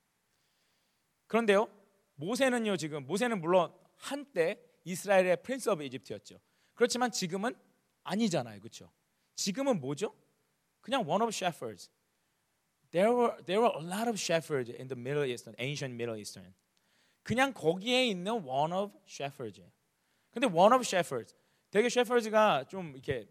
그런데요. 1.27 1.69
모세는요 2.17 2.77
지금 2.77 3.07
모세는 3.07 3.41
물론 3.41 3.73
한때 3.97 4.61
이스라엘의 4.85 5.43
Prince 5.43 5.71
of 5.71 5.85
Egypt였죠. 5.85 6.41
그렇지만 6.75 7.13
지금은 7.13 7.55
아니잖아요. 8.03 8.59
그렇죠? 8.61 8.91
지금은 9.37 9.81
뭐죠? 9.81 10.15
그냥 10.81 11.03
one 11.07 11.23
of 11.23 11.29
shepherds. 11.35 11.91
There 12.91 13.13
were 13.13 13.37
there 13.45 13.61
were 13.61 13.73
a 13.79 13.85
lot 13.85 14.09
of 14.09 14.19
shepherds 14.19 14.71
in 14.71 14.89
the 14.89 14.99
Middle 14.99 15.29
Eastern, 15.29 15.55
ancient 15.59 15.95
Middle 15.95 16.19
Eastern. 16.19 16.55
그냥 17.23 17.53
거기에 17.53 18.07
있는 18.07 18.43
one 18.47 18.73
of 18.73 18.93
shepherds예요. 19.07 19.71
근데 20.31 20.47
one 20.47 20.73
of 20.75 20.83
shepherds 20.83 21.35
되게 21.71 21.87
shepherds가 21.87 22.65
좀 22.69 22.95
이렇게 22.95 23.29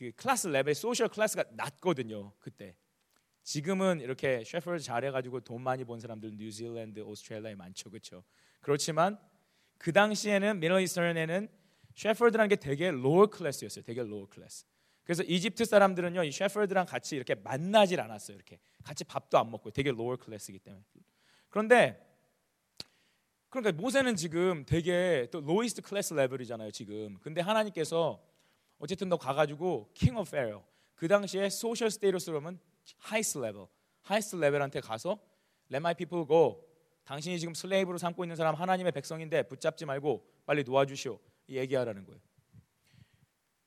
그 0.00 0.12
class 0.12 0.48
level 0.48 0.74
social 0.74 1.08
class가 1.08 1.44
낮거든요. 1.50 2.32
그때. 2.38 2.74
지금은 3.42 4.00
이렇게 4.00 4.42
shepherd 4.46 4.78
잘해가지고 4.82 5.40
돈 5.40 5.60
많이 5.60 5.84
번 5.84 6.00
사람들 6.00 6.38
뉴질랜드, 6.38 7.00
오스트레일리아에 7.00 7.54
많죠, 7.54 7.90
그렇죠? 7.90 8.24
그렇지만 8.62 9.18
그 9.76 9.92
당시에는 9.92 10.58
미들이스턴에는 10.58 11.48
셰퍼드라는 11.94 12.48
게 12.48 12.56
되게 12.56 12.90
로어 12.90 13.26
클래스였어요, 13.26 13.84
되게 13.84 14.02
로어 14.02 14.26
클래스. 14.26 14.64
그래서 15.04 15.22
이집트 15.22 15.66
사람들은요, 15.66 16.24
이 16.24 16.32
shepherd랑 16.32 16.86
같이 16.86 17.16
이렇게 17.16 17.34
만나질 17.34 18.00
않았어요, 18.00 18.36
이렇게 18.36 18.58
같이 18.82 19.04
밥도 19.04 19.36
안 19.36 19.50
먹고 19.50 19.70
되게 19.70 19.90
lower 19.90 20.16
class이기 20.16 20.60
때문에. 20.60 20.82
그런데 21.50 22.06
그러니까 23.50 23.72
모세는 23.78 24.16
지금 24.16 24.64
되게 24.64 25.28
또 25.30 25.40
lowest 25.42 25.82
class 25.82 26.14
level이잖아요, 26.14 26.70
지금. 26.70 27.18
근데 27.20 27.42
하나님께서 27.42 28.29
어쨌든 28.80 29.08
너 29.08 29.16
가가지고 29.16 29.90
king 29.94 30.18
of 30.18 30.30
그 30.94 31.06
당시에 31.06 31.48
social 31.48 31.90
status로는 31.90 32.58
highest 32.98 33.38
level 33.38 33.66
highest 34.02 34.36
level한테 34.36 34.80
가서 34.80 35.18
let 35.70 35.76
my 35.76 35.94
people 35.94 36.26
go 36.26 36.64
당신이 37.04 37.38
지금 37.38 37.54
slave로 37.54 37.98
삼고 37.98 38.24
있는 38.24 38.36
사람 38.36 38.54
하나님의 38.54 38.92
백성인데 38.92 39.44
붙잡지 39.44 39.84
말고 39.84 40.26
빨리 40.46 40.64
놓아주시오 40.64 41.18
얘기하라는 41.48 42.04
거예요. 42.04 42.20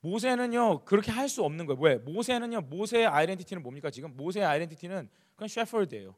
모세는요 0.01 0.83
그렇게 0.83 1.11
할 1.11 1.29
수 1.29 1.43
없는 1.43 1.65
거예요. 1.65 1.81
왜? 1.81 1.95
모세는요 1.95 2.61
모세의 2.61 3.07
identity는 3.07 3.63
뭡니까 3.63 3.89
지금 3.89 4.15
모세의 4.17 4.45
identity는 4.45 5.09
그냥 5.35 5.47
shepherd예요. 5.47 6.15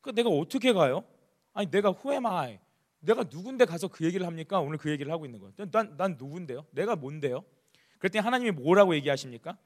그 0.00 0.12
내가 0.14 0.30
어떻게 0.30 0.72
가요? 0.72 1.04
아니 1.52 1.70
내가 1.70 1.90
who 1.90 2.12
am 2.12 2.26
I? 2.26 2.58
내가 3.00 3.24
누군데 3.24 3.64
가서 3.66 3.88
그 3.88 4.04
얘기를 4.04 4.26
합니까? 4.26 4.60
오늘 4.60 4.78
그 4.78 4.90
얘기를 4.90 5.12
하고 5.12 5.24
있는 5.26 5.38
거예요. 5.40 5.52
난, 5.70 5.96
난 5.96 6.16
누군데요? 6.18 6.66
내가 6.70 6.96
뭔데요? 6.96 7.44
그랬더니 8.00 8.24
하나님이 8.24 8.50
뭐라고 8.50 8.94
얘기하십니까? 8.96 9.56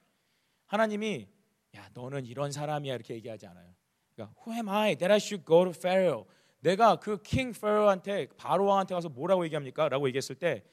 하나님이 0.67 1.29
야 1.77 1.89
너는 1.95 2.27
이런 2.27 2.53
사람이야 2.53 2.95
이렇게 2.95 3.15
얘기하지 3.15 3.47
않아요. 3.47 3.75
그러니까 4.15 4.35
Who 4.43 4.55
am 4.55 4.69
I 4.69 4.97
that 4.97 5.11
I 5.11 5.17
should 5.17 5.47
go 5.47 5.65
to 5.65 5.73
Pharaoh? 5.73 6.29
내가 6.61 6.97
그 6.97 7.23
king 7.23 7.59
Pharaoh한테 7.59 8.27
바로 8.37 8.67
왕한테 8.67 8.95
가서 8.95 9.09
뭐라고 9.09 9.45
얘기합니까? 9.45 9.89
라고 9.89 10.09
얘기했을 10.09 10.35
때 10.35 10.65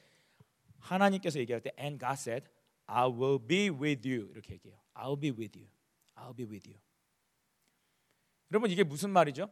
하나님께서 0.80 1.38
얘기할 1.38 1.62
때 1.62 1.70
and 1.78 1.98
God 1.98 2.14
said 2.14 2.46
I 2.86 3.08
will 3.08 3.38
be 3.38 3.70
with 3.70 4.06
you 4.08 4.28
이렇게 4.32 4.54
얘기해요. 4.54 4.78
I'll 4.94 5.18
be 5.18 5.30
with 5.30 5.56
you. 5.56 5.68
I'll 6.16 6.36
be 6.36 6.44
with 6.44 6.68
you. 6.68 6.78
여러분 8.50 8.70
이게 8.70 8.82
무슨 8.82 9.10
말이죠? 9.10 9.48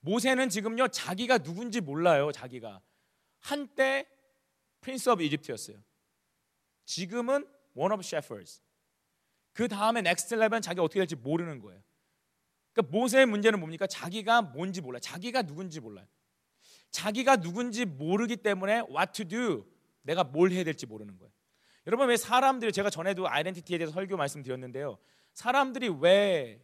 모세는 0.00 0.50
지금요 0.50 0.88
자기가 0.88 1.38
누군지 1.38 1.80
몰라요. 1.80 2.32
자기가 2.32 2.82
한때 3.40 4.06
Prince 4.82 5.08
of 5.08 5.22
Egypt였어요. 5.22 5.78
지금은 6.90 7.46
one 7.76 7.92
of 7.92 8.00
shepherds. 8.04 8.60
그 9.52 9.68
다음에 9.68 10.00
next 10.00 10.34
level은 10.34 10.60
자기가 10.60 10.82
어떻게 10.82 10.98
될지 10.98 11.14
모르는 11.14 11.60
거예요. 11.60 11.80
그러니까 12.72 12.98
모세의 12.98 13.26
문제는 13.26 13.60
뭡니까? 13.60 13.86
자기가 13.86 14.42
뭔지 14.42 14.80
몰라요. 14.80 14.98
자기가 14.98 15.42
누군지 15.42 15.78
몰라요. 15.78 16.06
자기가 16.90 17.36
누군지 17.36 17.84
모르기 17.84 18.36
때문에 18.36 18.82
what 18.90 19.12
to 19.12 19.28
do, 19.28 19.66
내가 20.02 20.24
뭘 20.24 20.50
해야 20.50 20.64
될지 20.64 20.86
모르는 20.86 21.16
거예요. 21.16 21.32
여러분 21.86 22.08
왜 22.08 22.16
사람들이 22.16 22.72
제가 22.72 22.90
전에도 22.90 23.28
identity에 23.28 23.78
대해서 23.78 23.92
설교 23.92 24.16
말씀드렸는데요. 24.16 24.98
사람들이 25.34 25.88
왜 26.00 26.60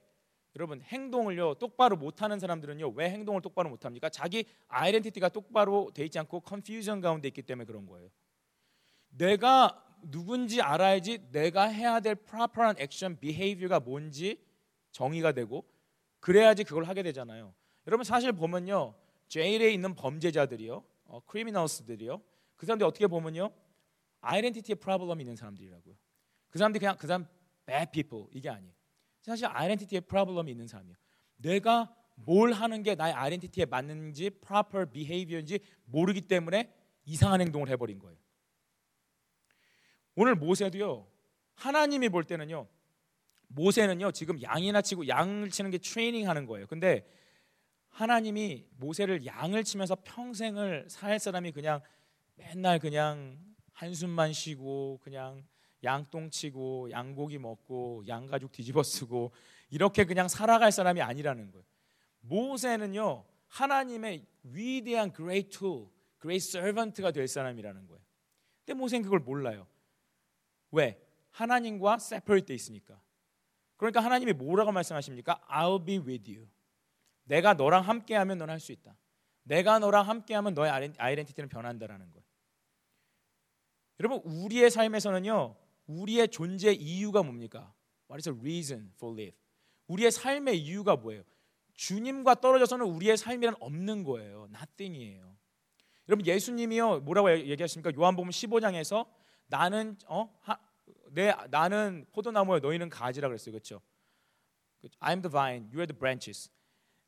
여러분 0.56 0.80
행동을요 0.82 1.54
똑바로 1.54 1.96
못하는 1.96 2.40
사람들은요 2.40 2.88
왜 2.96 3.10
행동을 3.10 3.42
똑바로 3.42 3.68
못합니까? 3.68 4.08
자기 4.08 4.44
identity가 4.66 5.28
똑바로 5.28 5.90
돼 5.94 6.04
있지 6.04 6.18
않고 6.18 6.40
confusion 6.40 7.00
가운데 7.00 7.28
있기 7.28 7.42
때문에 7.42 7.64
그런 7.64 7.86
거예요. 7.86 8.10
내가 9.10 9.85
누군지 10.02 10.60
알아야지 10.62 11.30
내가 11.30 11.64
해야 11.64 12.00
될 12.00 12.14
proper한 12.14 12.76
액션, 12.78 13.18
behavior가 13.18 13.80
뭔지 13.80 14.38
정의가 14.92 15.32
되고 15.32 15.64
그래야지 16.20 16.64
그걸 16.64 16.84
하게 16.84 17.02
되잖아요. 17.02 17.54
여러분 17.86 18.04
사실 18.04 18.32
보면요, 18.32 18.94
제일에 19.28 19.72
있는 19.72 19.94
범죄자들이요, 19.94 20.84
어, 21.04 21.20
크리미널스들이요, 21.26 22.20
그 22.56 22.66
사람들이 22.66 22.86
어떻게 22.86 23.06
보면요, 23.06 23.50
아이덴티티에 24.20 24.76
프로블럼이 24.76 25.22
있는 25.22 25.36
사람들이라고요. 25.36 25.94
그 26.48 26.58
사람들이 26.58 26.80
그냥 26.80 26.96
그 26.96 27.06
사람 27.06 27.26
bad 27.66 27.90
people 27.92 28.26
이게 28.32 28.48
아니에요. 28.48 28.72
사실 29.20 29.46
아이덴티티에 29.46 30.00
프로블럼이 30.00 30.50
있는 30.50 30.66
사람이에요. 30.66 30.96
내가 31.36 31.94
뭘 32.14 32.52
하는 32.52 32.82
게 32.82 32.94
나의 32.94 33.12
아이덴티티에 33.12 33.66
맞는지 33.66 34.30
proper 34.30 34.90
behavior인지 34.90 35.60
모르기 35.84 36.22
때문에 36.22 36.72
이상한 37.04 37.40
행동을 37.40 37.68
해버린 37.68 37.98
거예요. 37.98 38.18
오늘 40.16 40.34
모세도요. 40.34 41.06
하나님이 41.54 42.08
볼 42.08 42.24
때는요. 42.24 42.66
모세는요. 43.48 44.10
지금 44.12 44.42
양이나 44.42 44.82
치고 44.82 45.06
양을 45.06 45.50
치는 45.50 45.70
게 45.70 45.78
트레이닝 45.78 46.28
하는 46.28 46.46
거예요. 46.46 46.66
근데 46.66 47.06
하나님이 47.90 48.66
모세를 48.78 49.24
양을 49.24 49.62
치면서 49.64 49.96
평생을 50.04 50.86
살 50.88 51.18
사람이 51.18 51.52
그냥 51.52 51.80
맨날 52.34 52.78
그냥 52.78 53.38
한숨만 53.72 54.32
쉬고 54.32 55.00
그냥 55.02 55.46
양똥 55.84 56.30
치고 56.30 56.90
양고기 56.90 57.38
먹고 57.38 58.02
양가죽 58.08 58.52
뒤집어 58.52 58.82
쓰고 58.82 59.32
이렇게 59.70 60.04
그냥 60.04 60.28
살아갈 60.28 60.72
사람이 60.72 61.00
아니라는 61.00 61.50
거예요. 61.50 61.64
모세는요 62.20 63.24
하나님의 63.48 64.26
위대한 64.42 65.12
great 65.12 65.50
tool, 65.50 65.88
great 66.20 66.44
servant가 66.44 67.12
될 67.12 67.28
사람이라는 67.28 67.86
거예요. 67.86 68.00
근데 68.64 68.78
모세는 68.78 69.04
그걸 69.04 69.20
몰라요. 69.20 69.66
왜? 70.70 71.00
하나님과 71.30 71.94
separate 71.94 72.46
돼 72.46 72.54
있으니까. 72.54 73.00
그러니까 73.76 74.00
하나님이 74.00 74.32
뭐라고 74.32 74.72
말씀하십니까? 74.72 75.40
I'll 75.48 75.84
be 75.84 75.98
with 75.98 76.30
you. 76.30 76.48
내가 77.24 77.54
너랑 77.54 77.82
함께하면 77.82 78.38
넌할수 78.38 78.72
있다. 78.72 78.96
내가 79.42 79.78
너랑 79.78 80.08
함께하면 80.08 80.54
너의 80.54 80.92
아이덴티티는 80.96 81.48
변한다라는 81.48 82.10
거예요. 82.10 82.24
여러분 84.00 84.20
우리의 84.24 84.70
삶에서는요 84.70 85.56
우리의 85.86 86.28
존재 86.28 86.72
이유가 86.72 87.22
뭡니까? 87.22 87.72
What 88.10 88.18
is 88.18 88.24
the 88.24 88.38
reason 88.38 88.92
for 88.96 89.14
life? 89.14 89.38
우리의 89.86 90.10
삶의 90.10 90.58
이유가 90.58 90.96
뭐예요? 90.96 91.22
주님과 91.74 92.36
떨어져서는 92.36 92.86
우리의 92.86 93.16
삶이란 93.16 93.56
없는 93.60 94.04
거예요. 94.04 94.48
nothing이에요. 94.50 95.36
여러분 96.08 96.26
예수님이요 96.26 97.00
뭐라고 97.00 97.30
얘기하십니까? 97.38 97.92
요한복음 97.94 98.30
15장에서 98.30 99.06
나는 99.46 99.96
어? 100.06 100.32
내 101.10 101.34
나는 101.50 102.06
포도나무에 102.12 102.60
너희는 102.60 102.90
가지라 102.90 103.28
그랬어요. 103.28 103.52
그렇죠? 103.52 103.80
I'm 105.00 105.22
the 105.22 105.30
vine, 105.30 105.66
you 105.66 105.78
are 105.78 105.86
the 105.86 105.98
branches. 105.98 106.50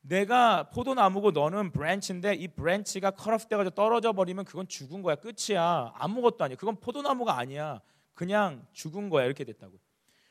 내가 0.00 0.70
포도나무고 0.70 1.32
너는 1.32 1.72
branch인데 1.72 2.34
이 2.34 2.48
branch가 2.48 3.10
cut 3.10 3.28
off 3.28 3.46
돼가지고 3.46 3.74
떨어져 3.74 4.12
버리면 4.12 4.44
그건 4.44 4.66
죽은 4.66 5.02
거야. 5.02 5.16
끝이야. 5.16 5.92
아무것도 5.94 6.44
아니야. 6.44 6.56
그건 6.56 6.76
포도나무가 6.76 7.36
아니야. 7.36 7.80
그냥 8.14 8.66
죽은 8.72 9.10
거야. 9.10 9.26
이렇게 9.26 9.44
됐다고 9.44 9.78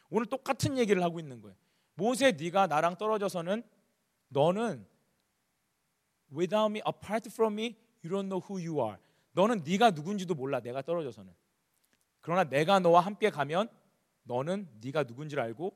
오늘 0.10 0.26
똑같은 0.26 0.78
얘기를 0.78 1.04
하고 1.04 1.20
있는 1.20 1.42
거예요. 1.42 1.56
모세 1.96 2.32
네가 2.32 2.68
나랑 2.68 2.98
떨어져서는 2.98 3.64
너는 4.30 4.88
without 6.36 6.72
me 6.72 6.82
apart 6.88 7.30
from 7.30 7.54
me 7.54 7.76
you 8.04 8.10
don't 8.10 8.30
know 8.30 8.42
who 8.42 8.58
you 8.58 8.84
are. 8.84 8.98
너는 9.34 9.64
네가 9.64 9.92
누군지도 9.92 10.34
몰라. 10.34 10.60
내가 10.60 10.82
떨어져서는 10.82 11.34
그러나 12.28 12.44
내가 12.44 12.82
너와 12.82 13.00
함께 13.00 13.30
가면 13.30 13.70
너는 14.24 14.68
네가 14.84 15.04
누군지를 15.04 15.42
알고 15.42 15.74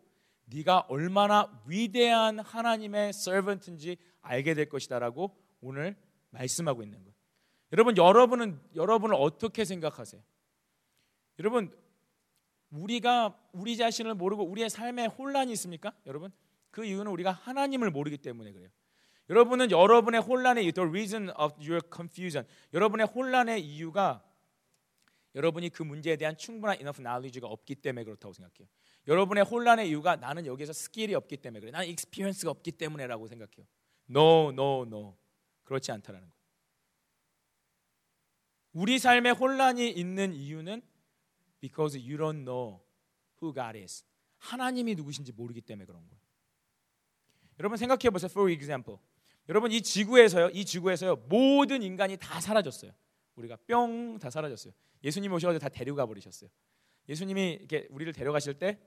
네가 0.48 0.80
얼마나 0.90 1.50
위대한 1.66 2.40
하나님의 2.40 3.12
servant인지 3.12 3.96
알게 4.20 4.54
될 4.54 4.68
것이다라고 4.68 5.34
오늘 5.62 5.96
말씀하고 6.32 6.84
있는 6.84 7.00
거예요. 7.00 7.16
여러분 7.72 7.96
여러분은 7.96 8.60
여러분을 8.76 9.16
어떻게 9.18 9.64
생각하세요? 9.64 10.22
여러분 11.40 11.74
우리가 12.70 13.34
우리 13.54 13.78
자신을 13.78 14.16
모르고 14.16 14.44
우리의 14.44 14.70
삶에 14.70 15.06
혼란이 15.06 15.54
있습니까? 15.54 15.94
여러분 16.06 16.34
그 16.70 16.84
이유는 16.84 17.10
우리가 17.14 17.32
하나님을 17.32 17.92
모르기 17.92 18.18
때문에 18.18 18.52
그래요. 18.52 18.68
여러분은 19.30 19.72
여러분의 19.72 20.20
혼란의 20.20 20.70
the 20.74 20.90
reason 20.90 21.30
of 21.30 21.54
your 21.66 21.80
confusion 21.96 22.46
여러분의 22.74 23.08
혼란의 23.08 23.62
이유가 23.62 24.22
여러분이 25.36 25.70
그 25.70 25.84
문제에 25.84 26.18
대한 26.18 26.38
충분한 26.38 26.78
enough 26.78 27.02
knowledge가 27.02 27.48
없기 27.48 27.76
때문에 27.76 28.04
그렇다고 28.04 28.34
생각해요. 28.34 28.68
여러분의 29.08 29.44
혼란의 29.44 29.90
이유가 29.90 30.16
나는 30.16 30.46
여기서 30.46 30.74
skill이 30.74 31.16
없기 31.16 31.38
때문에 31.38 31.60
그래. 31.60 31.72
나는 31.72 31.88
experience가 31.88 32.52
없기 32.52 32.74
때문에라고 32.74 33.28
생각해요. 33.28 33.66
No, 34.10 34.50
no, 34.50 34.84
no. 34.84 35.18
그렇지 35.64 35.92
않다라는 35.92 36.28
거예요. 36.28 36.42
우리 38.74 39.00
삶에 39.00 39.32
혼란이 39.32 39.90
있는 39.90 40.34
이유는 40.34 40.82
because 41.60 41.98
you 41.98 42.18
don't 42.18 42.44
know 42.44 42.82
who 43.42 43.54
God 43.54 43.78
is. 43.78 44.04
하나님이 44.38 44.96
누구신지 44.96 45.32
모르기 45.32 45.62
때문에 45.62 45.86
그런 45.86 46.02
거예요. 46.08 46.22
여러분 47.60 47.78
생각해 47.78 48.10
보세요. 48.10 48.30
For 48.30 48.52
example. 48.52 49.00
여러분 49.50 49.72
이 49.72 49.82
지구에서요. 49.82 50.50
이 50.50 50.66
지구에서요. 50.66 51.16
모든 51.28 51.84
인간이 51.84 52.18
다 52.18 52.40
사라졌어요. 52.40 52.92
우리가 53.36 53.58
뿅 53.68 54.18
다 54.20 54.30
사라졌어요. 54.30 54.74
예수님 55.04 55.32
오셔서 55.34 55.58
다 55.60 55.70
데려가 55.70 56.06
버리셨어요. 56.06 56.50
예수님이 57.10 57.54
이렇게 57.60 57.88
우리를 57.90 58.14
데려가실 58.14 58.56
때 58.56 58.80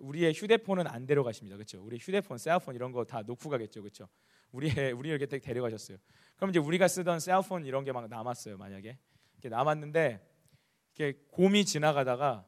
우리의 0.00 0.32
휴대폰은 0.32 0.86
안 0.86 1.04
데려가십니다. 1.06 1.56
그렇죠? 1.56 1.82
우리 1.82 1.98
휴대폰, 1.98 2.38
셀폰 2.38 2.74
이런 2.76 2.92
거 2.92 3.04
다 3.04 3.22
놓고 3.22 3.48
가겠죠. 3.50 3.82
그렇죠? 3.82 4.08
우리의 4.52 4.92
우리 4.92 5.08
이렇게 5.10 5.26
데려가셨어요. 5.26 5.98
그럼 6.36 6.50
이제 6.50 6.58
우리가 6.58 6.86
쓰던 6.88 7.20
셀폰 7.20 7.66
이런 7.66 7.84
게 7.84 7.92
막 7.92 8.08
남았어요. 8.08 8.56
만약에 8.56 8.98
이렇게 9.34 9.48
남았는데 9.48 10.26
이렇게 10.94 11.18
곰이 11.30 11.64
지나가다가 11.64 12.46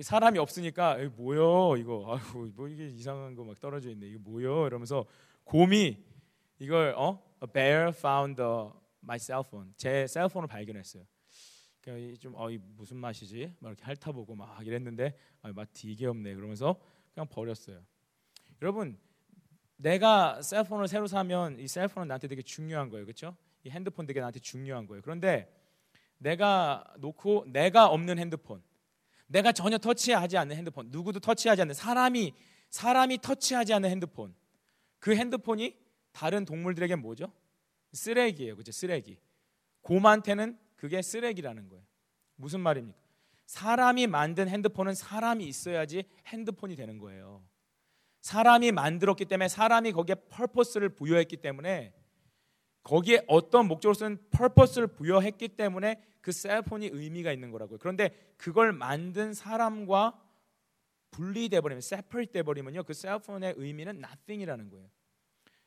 사람이 0.00 0.38
없으니까 0.38 0.96
뭐요 1.16 1.76
이거 1.76 2.16
아이고 2.16 2.46
뭐 2.54 2.68
이게 2.68 2.88
이상한 2.88 3.34
거 3.34 3.44
막 3.44 3.58
떨어져 3.60 3.90
있네 3.90 4.06
이거 4.06 4.18
뭐요 4.22 4.66
이러면서 4.66 5.04
곰이 5.44 6.02
이걸 6.58 6.94
어 6.96 7.22
a 7.42 7.48
bear 7.52 7.88
found 7.88 8.36
the, 8.36 8.70
my 9.02 9.18
cell 9.18 9.42
phone 9.46 9.72
제 9.76 10.06
셀폰을 10.06 10.48
발견했어요. 10.48 11.04
좀 12.18 12.34
어이 12.36 12.58
무슨 12.58 12.98
맛이지? 12.98 13.54
막 13.58 13.70
이렇게 13.70 13.84
핥아보고 13.84 14.34
막 14.34 14.64
이랬는데 14.66 15.16
아, 15.42 15.52
맛 15.52 15.68
되게 15.72 16.06
없네. 16.06 16.34
그러면서 16.34 16.80
그냥 17.14 17.26
버렸어요. 17.28 17.82
여러분 18.62 18.98
내가 19.76 20.42
셀폰을 20.42 20.88
새로 20.88 21.06
사면 21.06 21.58
이 21.58 21.66
셀폰은 21.66 22.08
나한테 22.08 22.28
되게 22.28 22.42
중요한 22.42 22.90
거예요, 22.90 23.06
그렇죠? 23.06 23.36
이 23.64 23.70
핸드폰 23.70 24.06
되게 24.06 24.20
나한테 24.20 24.40
중요한 24.40 24.86
거예요. 24.86 25.02
그런데 25.02 25.50
내가 26.18 26.84
놓고 26.98 27.46
내가 27.48 27.86
없는 27.86 28.18
핸드폰, 28.18 28.62
내가 29.26 29.52
전혀 29.52 29.78
터치하지 29.78 30.36
않는 30.36 30.56
핸드폰, 30.56 30.88
누구도 30.90 31.18
터치하지 31.18 31.62
않는 31.62 31.74
사람이 31.74 32.34
사람이 32.68 33.18
터치하지 33.22 33.72
않는 33.74 33.88
핸드폰, 33.90 34.34
그 34.98 35.16
핸드폰이 35.16 35.76
다른 36.12 36.44
동물들에게 36.44 36.96
뭐죠? 36.96 37.32
쓰레기예요, 37.92 38.56
그죠? 38.56 38.72
쓰레기. 38.72 39.18
곰한테는 39.82 40.58
그게 40.76 41.02
쓰레기라는 41.02 41.68
거예요. 41.68 41.84
무슨 42.36 42.60
말입니까? 42.60 42.98
사람이 43.46 44.06
만든 44.06 44.48
핸드폰은 44.48 44.94
사람이 44.94 45.44
있어야지 45.46 46.04
핸드폰이 46.26 46.76
되는 46.76 46.98
거예요. 46.98 47.42
사람이 48.20 48.72
만들었기 48.72 49.24
때문에 49.24 49.48
사람이 49.48 49.92
거기에 49.92 50.14
펄퍼스를 50.28 50.90
부여했기 50.90 51.38
때문에 51.38 51.92
거기에 52.82 53.24
어떤 53.26 53.66
목적으로 53.66 53.94
쓰는 53.94 54.18
펄퍼스를 54.30 54.88
부여했기 54.88 55.48
때문에 55.48 56.02
그 56.20 56.32
셀폰이 56.32 56.90
의미가 56.92 57.32
있는 57.32 57.50
거라고요. 57.50 57.78
그런데 57.78 58.34
그걸 58.36 58.72
만든 58.72 59.34
사람과 59.34 60.18
분리돼 61.10 61.60
버리면 61.60 61.78
separate 61.78 62.32
돼 62.32 62.42
버리면요. 62.42 62.84
그 62.84 62.94
셀폰의 62.94 63.54
의미는 63.56 63.96
nothing이라는 63.96 64.70
거예요. 64.70 64.88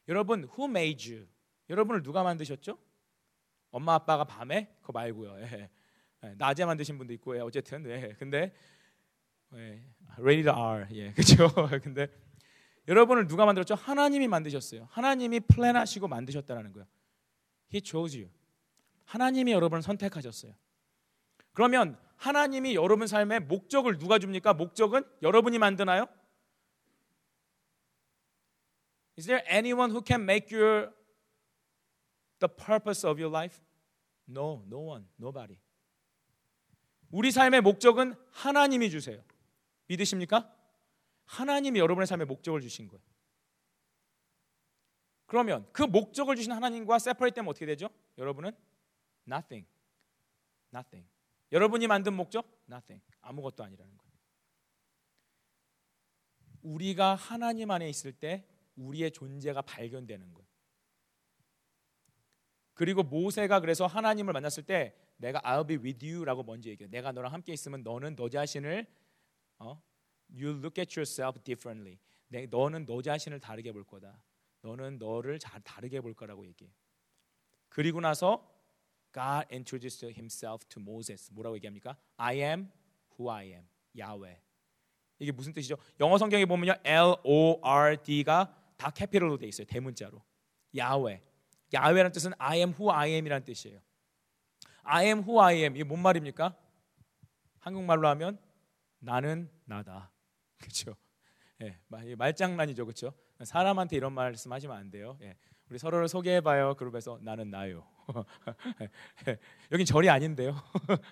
여러분 0.07 0.43
who 0.43 0.65
made 0.65 1.13
you? 1.13 1.27
여러분을 1.69 2.03
누가 2.03 2.23
만드셨죠? 2.23 2.77
엄마 3.71 3.95
아빠가 3.95 4.23
밤에 4.23 4.75
그거 4.81 4.93
말고요. 4.93 5.39
예. 5.39 5.69
예. 6.23 6.35
낮에 6.37 6.65
만드신 6.65 6.97
분도 6.97 7.13
있고 7.13 7.35
예. 7.35 7.41
어쨌든 7.41 7.85
예. 7.89 8.15
근데 8.19 8.53
예. 9.55 9.83
rated 10.17 10.49
R 10.49 10.87
예 10.91 11.11
그렇죠. 11.13 11.47
근데 11.81 12.07
여러분을 12.87 13.27
누가 13.27 13.45
만들었죠? 13.45 13.75
하나님이 13.75 14.27
만드셨어요. 14.27 14.87
하나님이 14.91 15.41
플랜하시고 15.41 16.07
만드셨다는 16.07 16.73
거예요. 16.73 16.87
He 17.73 17.81
chose 17.83 18.19
you. 18.19 18.31
하나님이 19.05 19.51
여러분을 19.53 19.81
선택하셨어요. 19.81 20.53
그러면 21.53 21.97
하나님이 22.17 22.75
여러분 22.75 23.07
삶에 23.07 23.39
목적을 23.39 23.97
누가 23.97 24.19
줍니까? 24.19 24.53
목적은 24.53 25.03
여러분이 25.21 25.59
만드나요? 25.59 26.07
Is 29.17 29.27
there 29.27 29.45
anyone 29.49 29.91
who 29.91 30.01
can 30.05 30.23
make 30.23 30.55
your 30.55 30.91
the 32.45 32.65
purpose 32.65 33.07
of 33.07 33.21
your 33.21 33.31
life? 33.31 33.61
No, 34.27 34.63
no 34.67 34.79
one, 34.79 35.05
nobody. 35.19 35.57
우리 37.11 37.31
삶의 37.31 37.61
목적은 37.61 38.15
하나님이 38.31 38.89
주세요. 38.89 39.23
믿으십니까? 39.87 40.53
하나님이 41.25 41.79
여러분의 41.79 42.07
삶의 42.07 42.27
목적을 42.27 42.61
주신 42.61 42.87
거예요. 42.87 43.03
그러면 45.25 45.67
그 45.71 45.83
목적을 45.83 46.35
주신 46.35 46.51
하나님과 46.51 46.99
세퍼레이트 46.99 47.35
되면 47.35 47.49
어떻게 47.49 47.65
되죠? 47.65 47.89
여러분은 48.17 48.51
nothing. 49.27 49.67
nothing. 50.73 51.07
여러분이 51.51 51.87
만든 51.87 52.13
목적? 52.13 52.45
nothing. 52.69 53.03
아무것도 53.21 53.63
아니라는 53.63 53.97
거예요. 53.97 54.13
우리가 56.63 57.15
하나님 57.15 57.71
안에 57.71 57.89
있을 57.89 58.13
때 58.13 58.47
우리의 58.75 59.11
존재가 59.11 59.61
발견되는 59.63 60.33
거예요. 60.33 60.52
그리고 62.73 63.03
모세가 63.03 63.59
그래서 63.59 63.85
하나님을 63.85 64.33
만났을 64.33 64.63
때 64.63 64.95
내가 65.17 65.39
I'll 65.41 65.67
be 65.67 65.77
with 65.77 66.05
you라고 66.05 66.43
먼저 66.43 66.69
얘기해. 66.69 66.89
내가 66.89 67.11
너랑 67.11 67.31
함께 67.31 67.53
있으면 67.53 67.83
너는 67.83 68.15
너 68.15 68.29
자신을 68.29 68.85
어? 69.59 69.81
You 70.35 70.57
look 70.57 70.79
at 70.79 70.99
yourself 70.99 71.39
differently. 71.43 71.99
내, 72.27 72.47
너는 72.47 72.85
너 72.85 73.01
자신을 73.01 73.39
다르게 73.39 73.71
볼 73.71 73.83
거다. 73.83 74.23
너는 74.61 74.97
너를 74.97 75.37
잘 75.39 75.61
다르게 75.61 76.01
볼 76.01 76.13
거라고 76.13 76.47
얘기해. 76.47 76.71
그리고 77.69 78.01
나서 78.01 78.49
God 79.13 79.45
introduced 79.51 80.05
himself 80.05 80.65
to 80.69 80.81
Moses. 80.81 81.31
뭐라고 81.31 81.55
얘기합니까? 81.57 81.95
I 82.17 82.37
am 82.37 82.71
who 83.11 83.29
I 83.29 83.47
am. 83.47 83.67
야훼. 83.97 84.41
이게 85.19 85.31
무슨 85.31 85.53
뜻이죠? 85.53 85.77
영어 85.99 86.17
성경에 86.17 86.45
보면요. 86.45 86.73
L 86.83 87.15
O 87.23 87.59
R 87.61 87.97
D가 88.01 88.73
다 88.77 88.89
캐피털로 88.89 89.37
돼 89.37 89.47
있어요. 89.47 89.67
대문자로. 89.67 90.21
야훼. 90.75 91.21
야훼라는 91.73 92.11
뜻은 92.11 92.33
I 92.37 92.59
am 92.59 92.69
who 92.69 92.91
I 92.91 93.11
am이라는 93.11 93.45
뜻이에요. 93.45 93.79
I 94.83 95.05
am 95.05 95.19
who 95.19 95.41
I 95.41 95.57
am. 95.57 95.75
이게 95.75 95.83
뭔 95.83 96.01
말입니까? 96.01 96.55
한국말로 97.59 98.07
하면 98.09 98.37
나는 98.99 99.49
나다. 99.65 100.11
그렇죠? 100.59 100.95
예, 101.61 101.77
말장난이죠. 102.15 102.85
그렇죠? 102.85 103.13
사람한테 103.43 103.95
이런 103.95 104.13
말씀하시면 104.13 104.75
안 104.75 104.91
돼요. 104.91 105.17
예, 105.21 105.35
우리 105.69 105.79
서로를 105.79 106.07
소개해 106.07 106.41
봐요. 106.41 106.75
그룹에서 106.75 107.19
나는 107.21 107.49
나요. 107.49 107.87
여긴 109.71 109.85
절이 109.85 110.09
아닌데요. 110.09 110.55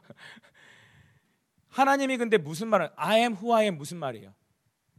하나님이 1.69 2.17
근데 2.17 2.37
무슨 2.37 2.67
말을 2.67 2.91
I 2.95 3.19
am 3.19 3.33
who 3.33 3.53
I 3.53 3.63
am 3.63 3.77
무슨 3.77 3.97
말이에요? 3.97 4.33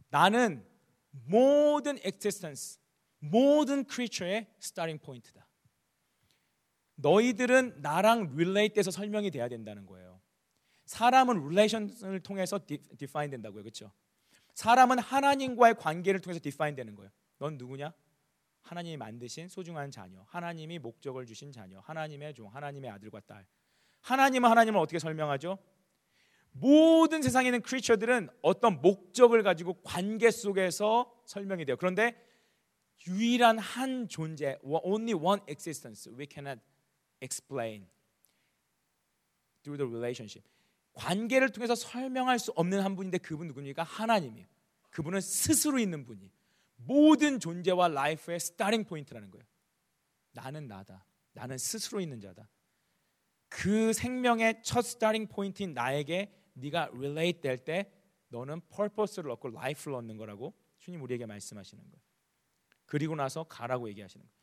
나는 0.09 0.65
모든 1.11 1.97
existence, 1.99 2.79
모든 3.19 3.85
creature의 3.87 4.47
starting 4.57 5.03
point다. 5.03 5.42
너희들은 6.95 7.81
나랑 7.81 8.35
돼서 8.73 8.91
설명이 8.91 9.31
돼야 9.31 9.47
된다는 9.47 9.85
거예요. 9.85 10.21
사람은 10.85 11.45
relation을 11.45 12.19
통해서 12.21 12.59
define 12.97 13.31
된다고요. 13.31 13.63
그렇죠? 13.63 13.91
사람은 14.53 14.99
하나님과의 14.99 15.75
관계를 15.75 16.19
통해서 16.19 16.39
define 16.39 16.75
되는 16.75 16.95
거예요. 16.95 17.11
넌 17.39 17.57
누구냐? 17.57 17.93
하나님이 18.61 18.97
만드신 18.97 19.49
소중한 19.49 19.91
자녀, 19.91 20.23
하나님이 20.27 20.79
목적을 20.79 21.25
주신 21.25 21.51
자녀, 21.51 21.79
하나님의 21.79 22.33
종, 22.33 22.47
하나님의 22.53 22.91
아들과 22.91 23.19
딸. 23.21 23.45
하나님은 24.01 24.49
하나님을 24.49 24.79
어떻게 24.79 24.99
설명하죠? 24.99 25.57
모든 26.51 27.21
세상에 27.21 27.47
있는 27.47 27.61
creature들은 27.61 28.29
어떤 28.41 28.79
목적을 28.81 29.41
가지고 29.43 29.81
관계 29.81 30.29
속에서 30.29 31.11
설명이 31.25 31.65
돼요. 31.65 31.77
그런데 31.77 32.15
유일한 33.07 33.57
한 33.57 34.07
존재, 34.07 34.57
only 34.63 35.13
one 35.13 35.41
existence 35.47 36.09
we 36.15 36.27
cannot 36.31 36.61
explain 37.23 37.87
through 39.63 39.77
the 39.77 39.89
relationship. 39.89 40.47
관계를 40.93 41.49
통해서 41.49 41.73
설명할 41.73 42.37
수 42.37 42.51
없는 42.51 42.81
한 42.81 42.95
분인데 42.95 43.17
그분 43.17 43.47
누굽니까? 43.47 43.83
하나님이에요. 43.83 44.47
그분은 44.91 45.21
스스로 45.21 45.79
있는 45.79 46.05
분이 46.05 46.29
모든 46.75 47.39
존재와 47.39 47.87
life의 47.87 48.39
starting 48.39 48.83
point라는 48.83 49.31
거예요. 49.31 49.45
나는 50.33 50.67
나다. 50.67 51.05
나는 51.31 51.57
스스로 51.57 51.99
있는 51.99 52.19
자다. 52.19 52.47
그 53.49 53.93
생명의 53.93 54.61
첫 54.63 54.81
starting 54.81 55.27
point인 55.27 55.73
나에게 55.73 56.31
네가 56.53 56.89
relate 56.93 57.41
될 57.41 57.63
때 57.63 57.91
너는 58.29 58.61
purpose를 58.69 59.29
얻고 59.31 59.49
life를 59.49 59.95
얻는 59.95 60.17
거라고 60.17 60.53
주님 60.79 61.01
우리에게 61.03 61.25
말씀하시는 61.25 61.83
거예요. 61.83 62.03
그리고 62.85 63.15
나서 63.15 63.43
가라고 63.43 63.87
얘기하시는 63.89 64.25
거예요. 64.25 64.42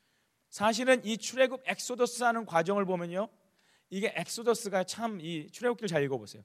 사실은 0.50 1.02
이 1.04 1.16
출애굽 1.16 1.62
엑소더스 1.64 2.24
하는 2.24 2.44
과정을 2.44 2.84
보면요. 2.84 3.28
이게 3.88 4.12
Exodus가 4.16 4.84
참 4.84 5.20
이 5.20 5.48
출애굽기를 5.50 5.88
잘 5.88 6.02
읽어 6.02 6.18
보세요. 6.18 6.42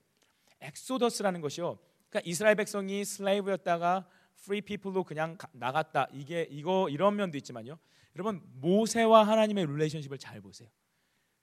Exodus라는 0.61 1.41
것이요. 1.41 1.77
그러니까 2.09 2.29
이스라엘 2.29 2.55
백성이 2.55 3.03
slave였다가 3.03 4.07
free 4.39 4.61
people로 4.61 5.03
그냥 5.03 5.37
나갔다. 5.51 6.07
이게 6.13 6.47
이거 6.49 6.87
이런 6.89 7.15
면도 7.15 7.37
있지만요. 7.37 7.77
여러분 8.15 8.41
모세와 8.61 9.27
하나님의 9.27 9.65
relationship을 9.65 10.17
잘 10.17 10.39
보세요. 10.39 10.69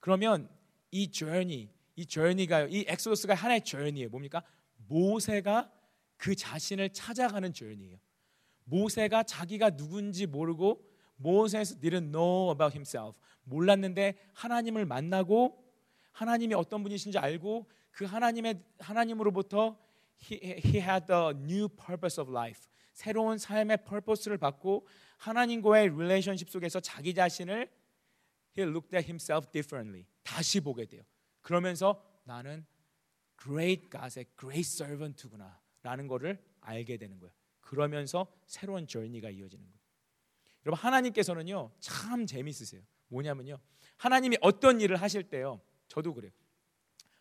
그러면 0.01 0.49
이 0.91 1.11
journey, 1.11 1.69
이 1.97 2.07
journey가요. 2.07 2.69
이 2.69 2.85
Exodus가 2.89 3.35
하나의 3.35 3.63
journey예요. 3.63 4.09
뭡니까? 4.09 4.43
모세가 4.89 5.71
그 6.17 6.35
자신을 6.35 6.91
찾아가는 6.91 7.53
journey예요. 7.53 7.99
모세가 8.65 9.25
자기가 9.25 9.71
누군지 9.71 10.27
모르고 10.27 10.92
Moses 11.17 11.81
didn't 11.81 12.11
know 12.11 12.51
about 12.53 12.75
himself. 12.75 13.19
몰랐는데 13.45 14.19
하나님을 14.35 14.87
만나고 14.87 15.63
하나님이 16.13 16.55
어떤 16.55 16.83
분이신지 16.83 17.19
알고 17.19 17.69
그 17.91 18.05
하나님의 18.05 18.63
하나님으로부터 18.79 19.79
he, 20.31 20.39
he 20.65 20.81
had 20.81 21.07
the 21.07 21.31
new 21.31 21.69
purpose 21.69 22.21
of 22.21 22.31
life. 22.31 22.69
새로운 22.93 23.39
삶의 23.39 23.79
purpose를 23.85 24.39
받고 24.39 24.87
하나님과의 25.19 25.89
relationship 25.89 26.51
속에서 26.51 26.81
자기 26.81 27.15
자신을 27.15 27.71
he 28.59 28.69
looked 28.69 28.95
at 28.97 29.07
himself 29.07 29.51
differently. 29.51 30.07
다시 30.23 30.61
보게 30.61 30.87
돼요. 30.87 31.03
그러면서 31.41 32.05
나는 32.25 32.65
great 33.43 33.89
God의 33.91 34.27
great 34.39 34.61
servant구나 34.61 35.61
라는 35.83 36.07
것을 36.07 36.41
알게 36.61 36.97
되는 36.97 37.19
거예요. 37.19 37.33
그러면서 37.61 38.27
새로운 38.47 38.87
journey가 38.87 39.31
이어지는 39.31 39.65
거예요. 39.65 39.82
여러분 40.67 40.83
하나님께서는요 40.85 41.73
참 41.81 42.27
재밌으세요. 42.27 42.83
뭐냐면요 43.09 43.59
하나님이 43.97 44.39
어떤 44.41 44.81
일을 44.81 44.97
하실 44.97 45.25
때요 45.25 45.61
저도 45.89 46.15
그래요. 46.15 46.33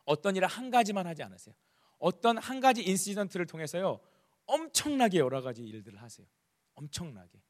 어떤 0.05 0.35
일을 0.35 0.47
한 0.47 0.69
가지만 0.69 1.07
하지 1.07 1.23
않으세요. 1.23 1.55
어떤 1.97 2.37
한 2.37 2.59
가지 2.59 2.83
인시던트를 2.83 3.45
통해서요 3.45 3.99
엄청나게 4.45 5.19
여러 5.19 5.41
가지 5.41 5.63
일들을 5.63 6.01
하세요. 6.01 6.25
엄청나게. 6.75 7.41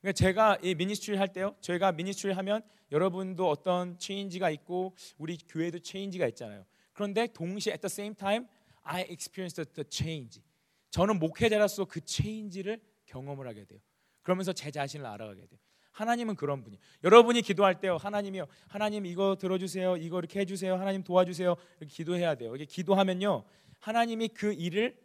그러니까 0.00 0.12
제가 0.12 0.58
이 0.62 0.74
ministry 0.74 1.16
할 1.16 1.32
때요. 1.32 1.56
저희가 1.60 1.92
ministry 1.92 2.32
하면 2.32 2.62
여러분도 2.92 3.48
어떤 3.48 3.98
change가 3.98 4.50
있고 4.50 4.94
우리 5.18 5.36
교회도 5.36 5.80
change가 5.80 6.26
있잖아요. 6.28 6.64
그런데 6.92 7.26
동시에 7.26 7.72
at 7.72 7.80
the 7.80 7.90
same 7.90 8.14
time 8.14 8.46
I 8.82 9.02
experienced 9.02 9.72
the 9.74 9.86
change. 9.88 10.42
저는 10.90 11.18
목회자로서 11.18 11.84
그 11.84 12.00
change를 12.00 12.80
경험을 13.06 13.46
하게 13.46 13.64
돼요. 13.64 13.80
그러면서 14.28 14.52
제 14.52 14.70
자신을 14.70 15.06
알아가게 15.06 15.46
돼요. 15.46 15.58
하나님은 15.92 16.36
그런 16.36 16.62
분이. 16.62 16.78
여러분이 17.02 17.40
기도할 17.40 17.80
때요. 17.80 17.96
하나님이요. 17.96 18.46
하나님 18.68 19.06
이거 19.06 19.36
들어 19.40 19.56
주세요. 19.56 19.96
이거 19.96 20.18
이렇게 20.18 20.40
해 20.40 20.44
주세요. 20.44 20.74
하나님 20.74 21.02
도와주세요. 21.02 21.56
이렇게 21.80 21.86
기도해야 21.86 22.34
돼요. 22.34 22.54
이게 22.54 22.66
기도하면요. 22.66 23.44
하나님이 23.78 24.28
그 24.28 24.52
일을 24.52 24.98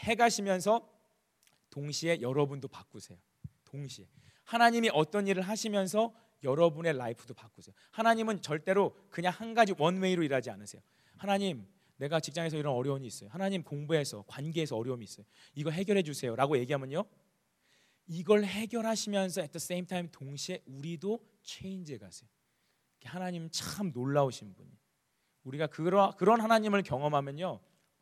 해 0.00 0.14
가시면서 0.14 0.86
동시에 1.70 2.20
여러분도 2.20 2.68
바꾸세요. 2.68 3.16
동시에. 3.64 4.06
하나님이 4.44 4.90
어떤 4.92 5.26
일을 5.26 5.42
하시면서 5.42 6.12
여러분의 6.44 6.98
life도 6.98 7.32
바꾸세요. 7.32 7.74
하나님은 7.92 8.42
절대로 8.42 8.94
그냥 9.08 9.32
한 9.34 9.54
가지 9.54 9.72
one 9.78 9.94
way로 9.94 10.22
일하지 10.22 10.50
않으세요. 10.50 10.82
하나님, 11.16 11.66
내가 11.96 12.20
직장에서 12.20 12.58
이런 12.58 12.74
어려움이 12.74 13.06
있어요. 13.06 13.30
하나님 13.30 13.62
공부에서 13.62 14.22
관계에서 14.26 14.76
어려움이 14.76 15.04
있어요. 15.04 15.24
이거 15.54 15.70
해결해 15.70 16.02
주세요라고 16.02 16.58
얘기하면요. 16.58 17.04
이걸 18.12 18.42
해결하시면서 18.44 19.40
at 19.42 19.52
the 19.52 19.58
same 19.58 19.86
time 19.86 20.10
동시에 20.10 20.64
우리도 20.66 21.24
change해 21.44 21.98
가세요. 21.98 22.28
하나님 23.04 23.48
참 23.52 23.92
놀라우신 23.94 24.52
분이. 24.52 24.68
우리가 25.44 25.68
그런 25.68 26.10
그런 26.16 26.40
하나님을 26.40 26.82
경험하면요. 26.82 27.60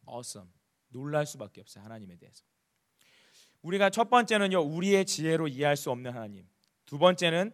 awesome. 0.08 0.50
놀랄 0.88 1.26
수밖에 1.26 1.60
없어요. 1.60 1.84
하나님에 1.84 2.16
대해서. 2.16 2.42
우리가 3.60 3.90
첫 3.90 4.08
번째는요. 4.08 4.62
우리의 4.62 5.04
지혜로 5.04 5.46
이해할 5.46 5.76
수 5.76 5.90
없는 5.90 6.10
하나님. 6.10 6.48
두 6.86 6.98
번째는 6.98 7.52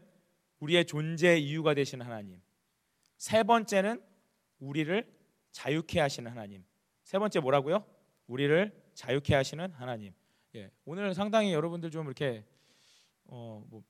우리의 0.60 0.84
존재 0.84 1.36
이유가 1.36 1.74
되시는 1.74 2.06
하나님. 2.06 2.40
세 3.16 3.42
번째는 3.42 4.00
우리를 4.60 5.12
자유케 5.50 5.98
하시는 5.98 6.30
하나님. 6.30 6.64
세 7.02 7.18
번째 7.18 7.40
뭐라고요? 7.40 7.84
우리를 8.28 8.90
자유케 8.94 9.34
하시는 9.34 9.72
하나님. 9.72 10.14
예, 10.56 10.70
오늘 10.84 11.14
상당히 11.14 11.52
여러분들 11.52 11.90
좀 11.90 12.06
이렇게 12.06 12.44
어뭐 13.26 13.82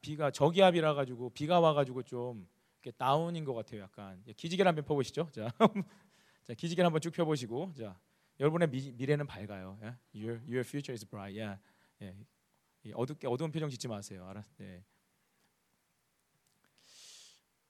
비가 0.00 0.30
저기압이라 0.30 0.94
가지고 0.94 1.30
비가 1.30 1.60
와 1.60 1.74
가지고 1.74 2.02
좀 2.02 2.48
이렇게 2.82 2.96
다운인 2.96 3.44
것 3.44 3.54
같아요. 3.54 3.82
약간 3.82 4.22
예, 4.26 4.32
기지개를 4.32 4.68
한번 4.68 4.84
펴보시죠. 4.84 5.28
자, 5.30 5.52
자 6.44 6.54
기지개를 6.54 6.86
한번 6.86 7.00
쭉 7.00 7.12
펴보시고 7.12 7.72
자 7.74 7.98
여러분의 8.40 8.68
미, 8.68 8.96
래는 9.04 9.26
밝아요. 9.26 9.78
예? 9.82 9.94
Your 10.20 10.40
your 10.46 10.60
future 10.60 10.92
is 10.92 11.06
bright. 11.06 11.38
예. 11.38 11.58
예. 12.86 12.92
어둡게 12.94 13.28
어두운 13.28 13.52
표정 13.52 13.70
짓지 13.70 13.86
마세요. 13.86 14.26
알았. 14.26 14.44
예. 14.60 14.82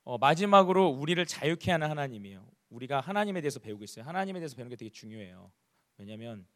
어, 0.05 0.19
마지막으로 0.19 0.89
우리를 0.89 1.25
자유케 1.27 1.71
하는 1.71 1.91
하나님이에요. 1.91 2.51
우리가 2.71 3.01
하나님에 3.01 3.41
대해서 3.43 3.61
배우고 3.61 3.85
있어요. 3.85 4.05
하나님에 4.05 4.41
대해서 4.41 4.57
배우는 4.57 4.71
게 4.71 4.77
되게 4.77 4.91
중요해요. 4.91 5.53
왜냐하면 5.99 6.47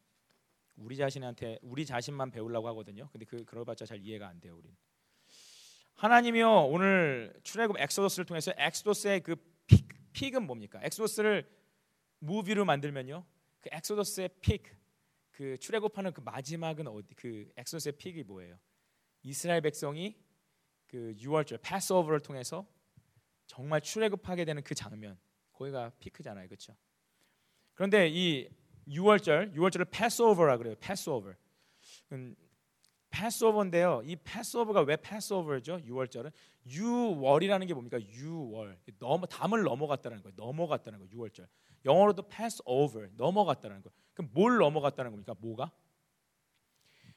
우리 0.77 0.95
자신한테 0.95 1.59
우리 1.61 1.85
자신만 1.85 2.31
배우려고 2.31 2.67
하거든요. 2.69 3.09
근데 3.11 3.25
그 3.25 3.43
그러봤자 3.43 3.85
잘 3.85 3.99
이해가 3.99 4.27
안 4.27 4.39
돼요, 4.39 4.55
우린. 4.55 4.75
하나님이요 5.95 6.67
오늘 6.67 7.33
출애굽 7.43 7.79
Exodus를 7.79 8.25
통해서 8.25 8.53
Exodus의 8.55 9.21
그 9.21 9.35
peak, 9.65 9.87
peak은 10.13 10.45
뭡니까? 10.45 10.79
Exodus를 10.83 11.49
movie로 12.19 12.65
만들면요 12.65 13.25
그 13.61 13.69
Exodus의 13.71 14.29
peak, 14.41 14.63
그 15.31 15.57
출애굽하는 15.57 16.13
그 16.13 16.21
마지막은 16.21 16.87
어디? 16.87 17.15
그 17.15 17.51
Exodus의 17.57 17.93
peak이 17.93 18.23
뭐예요? 18.23 18.59
이스라엘 19.23 19.61
백성이 19.61 20.15
그 20.85 21.13
유월절 21.17 21.59
Passover를 21.63 22.19
통해서 22.19 22.67
정말 23.47 23.81
출애굽하게 23.81 24.45
되는 24.45 24.63
그 24.63 24.75
장면 24.75 25.17
거기가 25.53 25.89
피크잖아요, 25.99 26.47
그렇죠? 26.47 26.75
그런데 27.73 28.07
이 28.09 28.49
유월절, 28.87 29.53
유월절을 29.55 29.87
Passover라 29.91 30.57
그래요. 30.57 30.75
Passover. 30.79 31.33
음, 32.13 32.35
Passover인데요. 33.09 34.01
이 34.05 34.15
Passover가 34.15 34.81
왜 34.81 34.95
Passover죠? 34.97 35.77
유월절은 35.79 36.31
유월이라는 36.67 37.67
게 37.67 37.73
뭡니까? 37.73 37.97
유월. 37.97 38.77
넘어 38.99 39.25
담을 39.25 39.63
넘어갔다는 39.63 40.21
거예요. 40.21 40.33
넘어갔다는 40.35 40.99
거예요. 40.99 41.11
유월절. 41.11 41.47
영어로도 41.85 42.27
Passover, 42.27 43.07
넘어갔다는 43.15 43.81
거예요. 43.81 43.95
그럼 44.13 44.29
뭘 44.33 44.57
넘어갔다는 44.57 45.11
겁니까? 45.11 45.35
뭐가? 45.39 45.71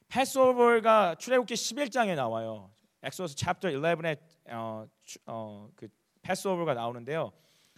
Passover가 0.09 1.17
출애굽기 1.17 1.55
11장에 1.55 2.15
나와요. 2.15 2.73
엑소스 3.03 3.35
챕터 3.37 3.69
11에 3.69 4.19
어, 4.51 4.87
어, 5.27 5.69
그 5.75 5.89
Passover가 6.23 6.75
나오는데요. 6.75 7.33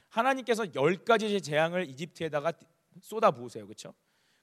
하나님께서 0.08 0.66
열 0.74 0.96
가지의 1.04 1.40
재앙을 1.40 1.88
이집트에다가 1.88 2.52
쏟아 3.00 3.30
부으세요. 3.30 3.66
그렇죠? 3.66 3.94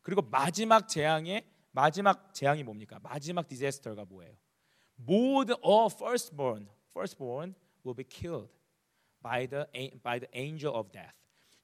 그리고 0.01 0.21
마지막 0.21 0.87
재앙의 0.87 1.45
마지막 1.71 2.33
재앙이 2.33 2.63
뭡니까? 2.63 2.99
마지막 3.01 3.47
디제스터가 3.47 4.05
뭐예요? 4.05 4.33
모든 4.95 5.55
all 5.63 5.89
firstborn, 5.91 6.67
firstborn 6.91 7.53
will 7.85 7.95
be 7.95 8.05
killed 8.09 8.51
by 9.21 9.47
the 9.47 9.65
by 10.01 10.19
the 10.19 10.27
angel 10.35 10.75
of 10.75 10.91
death. 10.91 11.13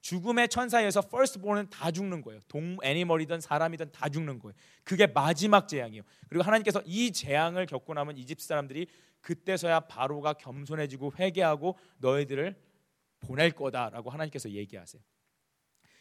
죽음의 0.02 0.50
천사에서 0.50 1.02
firstborn은 1.04 1.72
다 1.72 1.90
죽는 1.90 2.22
거예요. 2.22 2.40
동 2.48 2.78
애니멀이든 2.84 3.42
사람이든 3.42 3.92
다 3.92 4.08
죽는 4.08 4.38
거예요. 4.38 4.54
그게 4.84 5.08
마지막 5.08 5.68
재앙이에요. 5.68 6.04
그리고 6.30 6.44
하나님께서 6.44 6.84
이 6.86 7.12
재앙을 7.12 7.66
겪고 7.66 7.96
나면 7.96 8.16
이집트 8.18 8.46
사람들이 8.46 8.88
그때서야 9.22 9.82
바로가 9.82 10.34
겸손해지고 10.34 11.14
회개하고 11.18 11.76
너희들을 11.98 12.56
보낼 13.22 13.52
거다라고 13.52 14.12
하나님께서 14.12 14.52
얘기하세요. 14.52 15.02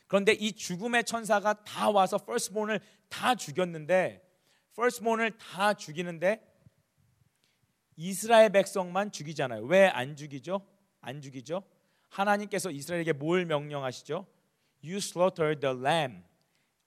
그런데 0.06 0.32
이 0.32 0.52
죽음의 0.52 1.04
천사가 1.04 1.64
다 1.64 1.90
와서 1.90 2.18
firstborn을 2.22 2.80
다 3.08 3.34
죽였는데 3.34 4.22
firstborn을 4.72 5.36
다 5.38 5.74
죽이는데 5.74 6.52
이스라엘 7.96 8.50
백성만 8.50 9.12
죽이잖아요. 9.12 9.62
왜 9.64 9.88
안 9.88 10.16
죽이죠? 10.16 10.66
안 11.00 11.20
죽이죠? 11.20 11.62
하나님께서 12.08 12.70
이스라엘에게 12.70 13.12
뭘 13.12 13.44
명령하시죠? 13.46 14.26
You 14.82 14.96
slaughter 14.96 15.58
the 15.58 15.76
lamb. 15.76 16.24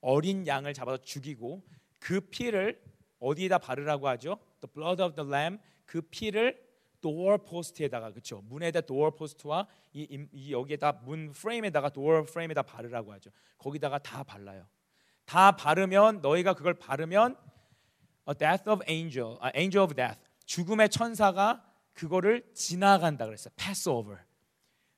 어린 0.02 0.46
양을 0.46 0.74
잡아서 0.74 0.98
죽이고 1.02 1.64
그 2.00 2.22
피를 2.22 2.82
어디에다 3.20 3.58
바르라고 3.58 4.08
하죠? 4.10 4.38
The 4.62 4.72
blood 4.74 5.02
of 5.02 5.16
the 5.16 5.28
lamb. 5.30 5.62
그 5.86 6.02
피를 6.02 6.67
door 7.02 7.38
post에다가 7.38 8.12
그렇죠. 8.12 8.42
문에다 8.42 8.82
door 8.82 9.16
post와 9.16 9.68
이, 9.94 10.28
이 10.32 10.52
여기에다 10.52 10.94
문 11.04 11.32
프레임에다가 11.32 11.90
door 11.90 12.26
프레임에다 12.26 12.64
바르라고 12.64 13.14
하죠. 13.14 13.32
거기다가 13.58 14.00
다 14.00 14.24
발라요. 14.24 14.68
다 15.26 15.56
바르면 15.56 16.22
너희가 16.22 16.54
그걸 16.54 16.74
바르면 16.74 17.36
a 18.30 18.36
death 18.36 18.70
of 18.70 18.84
angel, 18.90 19.38
a 19.44 19.52
angel 19.56 19.84
of 19.84 19.94
death. 19.94 20.20
죽음의 20.46 20.90
천사가 20.90 21.64
그거를 21.94 22.52
지나간다 22.54 23.26
그랬어요. 23.26 23.54
pass 23.58 23.90
over. 23.90 24.20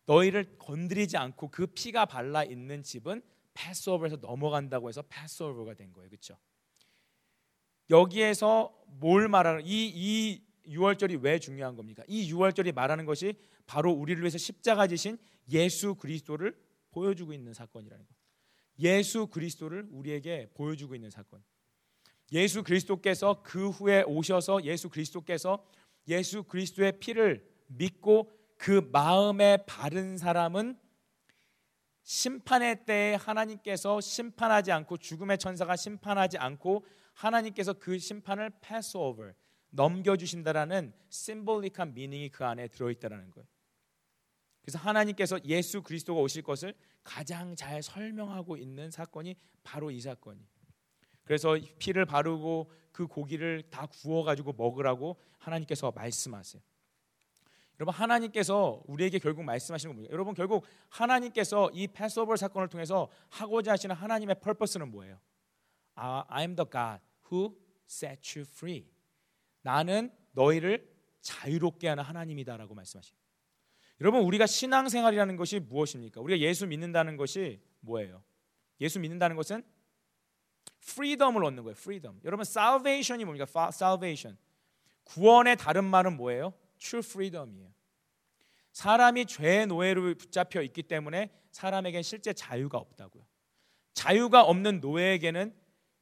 너희를 0.06 0.58
건드리지 0.58 1.18
않고 1.18 1.50
그 1.52 1.68
피가 1.68 2.06
발라 2.06 2.44
있는 2.44 2.82
집은 2.82 3.22
패스오버에서 3.54 4.18
넘어간다고 4.18 4.90
해서 4.90 5.04
패스오버가 5.08 5.76
된 5.76 5.94
거예요. 5.94 6.10
그렇죠? 6.10 6.38
여기에서 7.90 8.76
뭘 8.88 9.28
말하는 9.28 9.62
이, 9.66 9.92
이 9.94 10.44
6월절이 10.70 11.22
왜 11.24 11.40
중요한 11.40 11.76
겁니까? 11.76 12.04
이 12.08 12.32
6월절이 12.32 12.74
말하는 12.74 13.06
것이 13.06 13.34
바로 13.66 13.92
우리를 13.92 14.22
위해서 14.22 14.38
십자가 14.38 14.88
지신 14.88 15.18
예수 15.52 15.96
그리스도를 15.96 16.56
보여주고 16.92 17.34
있는 17.34 17.54
사건이라는 17.54 18.06
거. 18.06 18.14
예수 18.80 19.28
그리스도를 19.28 19.88
우리에게 19.92 20.52
보여주고 20.54 20.96
있는 20.96 21.10
사건. 21.10 21.44
예수 22.32 22.64
그리스도께서 22.64 23.42
그 23.44 23.70
후에 23.70 24.04
오셔서 24.04 24.64
예수 24.64 24.90
그리스도께서 24.90 25.66
예수 26.08 26.44
그리스도의 26.44 27.00
피를 27.00 27.48
믿고 27.68 28.32
그 28.58 28.88
마음에 28.92 29.58
바른 29.66 30.18
사람은 30.18 30.78
심판의 32.04 32.86
때에 32.86 33.16
하나님께서 33.16 34.02
심판하지 34.02 34.72
않고 34.72 34.98
죽음의 34.98 35.38
천사가 35.38 35.76
심판하지 35.76 36.38
않고 36.38 36.86
하나님께서 37.14 37.74
그 37.74 38.00
심판을 38.00 38.52
패스 38.62 38.98
오버 38.98 39.32
넘겨 39.70 40.18
주신다라는 40.18 40.94
심볼릭한 41.10 41.94
미닝이 41.94 42.30
그 42.30 42.46
안에 42.46 42.68
들어 42.68 42.90
있다라는 42.90 43.32
거예요. 43.32 43.48
그래서 44.62 44.80
하나님께서 44.80 45.40
예수 45.46 45.82
그리스도가 45.82 46.22
오실 46.22 46.44
것을 46.44 46.74
가장 47.04 47.56
잘 47.56 47.82
설명하고 47.82 48.58
있는 48.58 48.92
사건이 48.92 49.36
바로 49.64 49.90
이 49.92 50.00
사건이. 50.00 50.46
그래서 51.24 51.58
피를 51.78 52.06
바르고 52.06 52.72
그 52.92 53.08
고기를 53.08 53.64
다 53.70 53.86
구워 53.88 54.24
가지고 54.24 54.54
먹으라고 54.54 55.20
하나님께서 55.38 55.92
말씀하세요. 55.92 56.62
여러분 57.80 57.94
하나님께서 57.94 58.84
우리에게 58.88 59.20
결국 59.20 59.44
말씀하시는 59.44 59.96
겁니다. 59.96 60.12
여러분 60.12 60.34
결국 60.34 60.66
하나님께서 60.90 61.70
이 61.72 61.88
패스오버 61.88 62.36
사건을 62.36 62.68
통해서 62.68 63.10
하고자 63.30 63.72
하시는 63.72 63.96
하나님의 63.96 64.36
펄퍼스는 64.42 64.92
뭐예요? 64.92 65.20
아, 65.96 66.26
I'm 66.30 66.58
the 66.58 66.70
God 66.70 67.02
who 67.32 67.56
set 67.88 68.38
you 68.38 68.46
free. 68.48 68.86
나는 69.62 70.12
너희를 70.32 70.90
자유롭게 71.22 71.88
하는 71.88 72.04
하나님이다라고 72.04 72.74
말씀하시죠. 72.76 73.18
여러분 74.02 74.22
우리가 74.22 74.46
신앙생활이라는 74.46 75.36
것이 75.36 75.60
무엇입니까? 75.60 76.22
우리가 76.22 76.40
예수 76.40 76.66
믿는다는 76.66 77.18
것이 77.18 77.62
뭐예요? 77.82 78.24
예수 78.80 79.00
믿는다는 79.00 79.36
것은 79.36 79.64
freedom을 80.82 81.44
얻는 81.44 81.64
거예요. 81.64 81.76
freedom. 81.76 82.20
여러분 82.24 82.44
salvation이 82.44 83.26
뭡니까? 83.26 83.46
salvation. 83.74 84.38
구원의 85.04 85.58
다른 85.58 85.84
말은 85.84 86.16
뭐예요? 86.16 86.54
true 86.78 87.04
freedom이에요. 87.04 87.70
사람이 88.72 89.26
죄의 89.26 89.68
노예로 89.68 90.16
붙잡혀 90.16 90.62
있기 90.62 90.84
때문에 90.84 91.32
사람에겐 91.52 92.04
실제 92.04 92.32
자유가 92.32 92.78
없다고요. 92.78 93.26
자유가 93.94 94.44
없는 94.44 94.80
노예에게는 94.80 95.54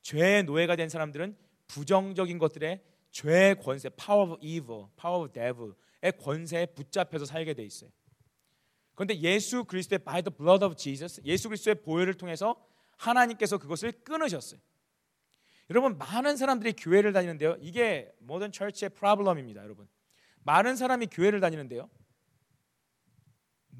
죄의 0.03 0.43
노예가 0.43 0.75
된 0.75 0.89
사람들은 0.89 1.35
부정적인 1.67 2.37
것들의 2.37 2.83
죄의 3.17 3.59
권세, 3.59 3.89
power 3.89 4.31
of 4.31 4.37
evil, 4.41 4.85
power 4.95 5.23
of 5.23 5.33
devil의 5.33 6.11
권세에 6.21 6.67
붙잡혀서 6.67 7.25
살게 7.25 7.55
돼 7.55 7.63
있어요. 7.63 7.89
그런데 8.93 9.19
예수 9.21 9.63
그리스도의 9.63 9.99
by 9.99 10.21
the 10.21 10.35
blood 10.35 10.63
of 10.63 10.75
Jesus, 10.75 11.19
예수 11.25 11.49
그리스도의 11.49 11.81
보혈을 11.81 12.13
통해서 12.13 12.63
하나님께서 12.97 13.57
그것을 13.57 13.91
끊으셨어요. 14.03 14.59
여러분 15.71 15.97
많은 15.97 16.37
사람들이 16.37 16.73
교회를 16.73 17.11
다니는데요. 17.11 17.57
이게 17.59 18.13
모든 18.19 18.51
철치의 18.51 18.91
프로블럼입니다, 18.91 19.63
여러분. 19.63 19.87
많은 20.43 20.75
사람이 20.75 21.07
교회를 21.07 21.39
다니는데요. 21.39 21.89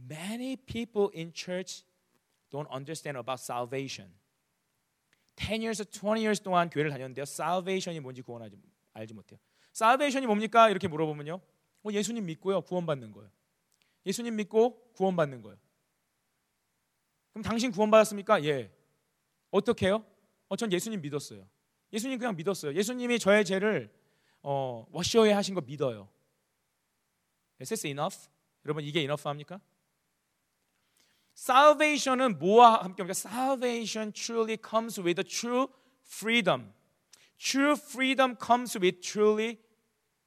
Many 0.09 0.55
people 0.55 1.09
in 1.15 1.31
church 1.31 1.85
don't 2.49 2.69
understand 2.73 3.19
about 3.19 3.39
salvation. 3.39 4.11
10 5.35 5.61
years, 5.61 5.83
20 5.83 6.17
years 6.17 6.41
동안 6.41 6.71
교회를 6.71 6.89
다녔는데요. 6.89 7.23
salvation이 7.23 7.99
뭔지 7.99 8.23
구원하지 8.23 8.57
알지 8.97 9.13
못해요. 9.13 9.39
salvation이 9.75 10.25
뭡니까? 10.25 10.69
이렇게 10.69 10.87
물어보면요. 10.87 11.35
어, 11.35 11.89
예수님 11.91 12.25
믿고요. 12.25 12.61
구원받는 12.61 13.11
거예요. 13.11 13.29
예수님 14.05 14.35
믿고 14.35 14.91
구원받는 14.93 15.41
거예요. 15.41 15.57
그럼 17.31 17.43
당신 17.43 17.71
구원받았습니까? 17.71 18.43
예. 18.45 18.71
어떻게 19.51 19.87
해요? 19.87 20.05
어, 20.49 20.55
전 20.55 20.71
예수님 20.71 21.01
믿었어요. 21.01 21.47
예수님 21.93 22.17
그냥 22.17 22.35
믿었어요. 22.35 22.73
예수님이 22.73 23.19
저의 23.19 23.45
죄를 23.45 23.93
어, 24.41 24.85
워셔에 24.91 25.31
하신 25.31 25.55
거 25.55 25.61
믿어요. 25.61 26.09
Is 27.61 27.69
this 27.69 27.87
enough? 27.87 28.29
여러분 28.65 28.83
이게 28.83 28.99
enough 29.01 29.27
합니까? 29.27 29.59
Salvation은 31.37 32.39
뭐와 32.39 32.83
함께 32.83 33.03
합니까? 33.03 33.11
Salvation 33.11 34.11
truly 34.11 34.57
comes 34.57 34.99
with 34.99 35.19
a 35.19 35.23
true 35.23 35.67
freedom. 36.05 36.73
True 37.37 37.73
freedom 37.73 38.35
comes 38.43 38.77
with 38.77 39.01
truly 39.01 39.59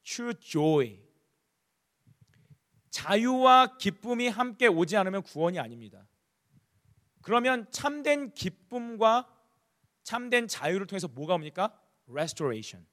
true 0.03 0.33
joy. 0.33 0.99
자유와 2.89 3.77
기쁨이 3.77 4.27
함께 4.27 4.67
오지 4.67 4.97
않으면 4.97 5.23
구원이 5.23 5.59
아닙니다. 5.59 6.07
그러면 7.21 7.69
참된 7.71 8.33
기쁨과 8.33 9.27
참된 10.03 10.47
자유를 10.47 10.87
통해서 10.87 11.07
뭐가 11.07 11.35
옵니까? 11.35 11.79
Restoration. 12.09 12.85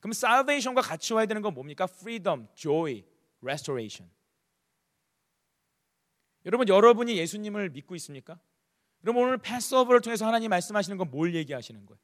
그럼 0.00 0.12
salvation과 0.12 0.82
같이 0.82 1.12
와야 1.12 1.26
되는 1.26 1.40
건 1.42 1.54
뭡니까? 1.54 1.86
freedom, 1.90 2.46
joy, 2.54 3.04
restoration. 3.42 4.10
여러분 6.46 6.68
여러분이 6.68 7.16
예수님을 7.16 7.70
믿고 7.70 7.94
있습니까? 7.96 8.38
여러분 9.04 9.24
오늘 9.24 9.38
패스오버를 9.38 10.00
통해서 10.00 10.26
하나님 10.26 10.50
말씀하시는 10.50 10.96
건 10.98 11.10
뭘 11.10 11.34
얘기하시는 11.34 11.86
거예요? 11.86 11.98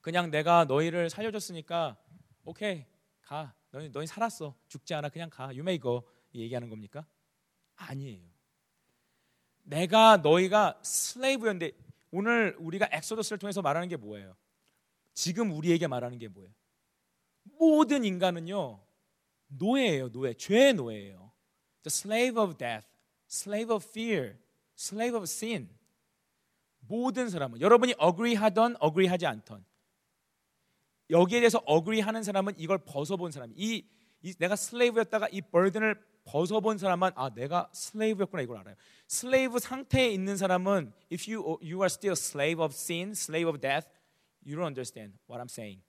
그냥 0.00 0.30
내가 0.30 0.64
너희를 0.64 1.10
살려줬으니까 1.10 1.96
오케이 2.44 2.86
가 3.22 3.54
너희 3.70 3.90
너희 3.90 4.06
살았어 4.06 4.54
죽지 4.68 4.94
않아 4.94 5.08
그냥 5.08 5.30
가 5.30 5.50
may 5.52 5.78
go 5.78 6.02
얘기하는 6.34 6.68
겁니까? 6.68 7.06
아니에요. 7.76 8.28
내가 9.62 10.16
너희가 10.18 10.80
슬레이브였는데 10.82 11.72
오늘 12.10 12.56
우리가 12.58 12.88
엑소더스를 12.90 13.38
통해서 13.38 13.62
말하는 13.62 13.88
게 13.88 13.96
뭐예요? 13.96 14.36
지금 15.14 15.52
우리에게 15.52 15.86
말하는 15.86 16.18
게 16.18 16.28
뭐예요? 16.28 16.52
모든 17.58 18.04
인간은요 18.04 18.80
노예예요, 19.48 20.10
노예, 20.10 20.34
죄의 20.34 20.74
노예예요. 20.74 21.32
The 21.82 21.88
slave 21.88 22.40
of 22.40 22.56
death, 22.56 22.86
slave 23.28 23.74
of 23.74 23.86
fear, 23.88 24.36
slave 24.76 25.16
of 25.16 25.24
sin. 25.24 25.68
모든 26.80 27.28
사람은 27.28 27.60
여러분이 27.60 27.94
agree 28.02 28.34
하던 28.34 28.76
agree 28.82 29.08
하지 29.08 29.26
않던 29.26 29.64
여기에 31.10 31.40
대해서 31.40 31.62
agree 31.68 32.00
하는 32.00 32.22
사람은 32.22 32.54
이걸 32.56 32.78
벗어본 32.78 33.32
사람. 33.32 33.52
이, 33.56 33.84
이 34.22 34.34
내가 34.34 34.56
슬레이브였다가 34.56 35.28
이 35.30 35.40
burden을 35.40 36.00
벗어본 36.24 36.78
사람만 36.78 37.12
아 37.16 37.30
내가 37.34 37.68
슬레이브였구나 37.72 38.42
이걸 38.42 38.58
알아요. 38.58 38.76
slave 39.06 39.58
상태에 39.58 40.10
있는 40.10 40.36
사람은 40.36 40.92
if 41.12 41.30
you 41.30 41.58
you 41.62 41.78
are 41.78 41.86
still 41.86 42.12
slave 42.12 42.62
of 42.62 42.72
sin, 42.72 43.10
slave 43.10 43.48
of 43.48 43.60
death, 43.60 43.88
you 44.46 44.56
don't 44.56 44.66
understand 44.66 45.16
what 45.28 45.42
I'm 45.42 45.50
saying. 45.50 45.82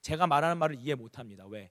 제가 0.00 0.26
말하는 0.26 0.58
말을 0.58 0.76
이해 0.80 0.94
못 0.94 1.18
합니다. 1.18 1.46
왜? 1.46 1.70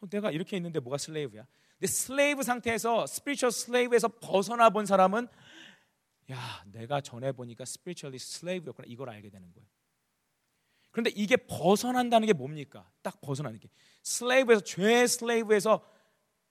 어, 0.00 0.06
내가 0.08 0.30
이렇게 0.30 0.56
있는데 0.56 0.80
뭐가 0.80 0.98
slave야? 0.98 1.46
근데 1.78 1.86
slave 1.86 2.42
상태에서 2.42 3.04
spiritual 3.04 3.50
slave에서 3.50 4.08
벗어나 4.08 4.70
본 4.70 4.86
사람은 4.86 5.28
야, 6.32 6.64
내가 6.72 7.00
전에 7.00 7.32
보니까 7.32 7.62
spiritually 7.62 8.16
slave였구나. 8.16 8.86
이걸 8.88 9.10
알게 9.10 9.30
되는 9.30 9.52
거예요. 9.52 9.68
그런데 10.96 11.10
이게 11.14 11.36
벗어난다는 11.36 12.24
게 12.24 12.32
뭡니까? 12.32 12.90
딱 13.02 13.20
벗어나는 13.20 13.60
게 13.60 13.68
slave에서 14.02 14.62
죄의 14.62 15.06
slave에서 15.06 15.86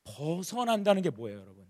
벗어난다는 0.04 1.02
게 1.02 1.10
뭐예요, 1.10 1.40
여러분? 1.40 1.66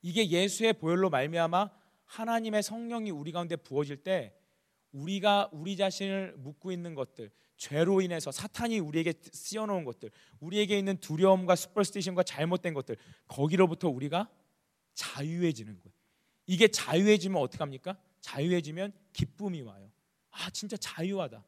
이게 0.00 0.30
예수의 0.30 0.72
보혈로 0.72 1.10
말미암아 1.10 1.70
하나님의 2.06 2.62
성령이 2.62 3.10
우리 3.10 3.32
가운데 3.32 3.54
부어질 3.54 3.98
때 3.98 4.34
우리가 4.92 5.50
우리 5.52 5.76
자신을 5.76 6.36
묻고 6.38 6.72
있는 6.72 6.94
것들, 6.94 7.30
죄로 7.58 8.00
인해서 8.00 8.32
사탄이 8.32 8.78
우리에게 8.78 9.12
씌워놓은 9.30 9.84
것들, 9.84 10.10
우리에게 10.40 10.78
있는 10.78 10.96
두려움과 10.96 11.54
슈퍼스티션과 11.54 12.22
잘못된 12.22 12.72
것들, 12.72 12.96
거기로부터 13.28 13.90
우리가 13.90 14.30
자유해지는 14.94 15.74
거예요. 15.82 15.94
이게 16.46 16.68
자유해지면 16.68 17.42
어떻게 17.42 17.58
합니까? 17.58 17.98
자유해지면 18.22 18.94
기쁨이 19.12 19.60
와요. 19.60 19.92
아, 20.36 20.50
진짜 20.50 20.76
자유하다. 20.76 21.44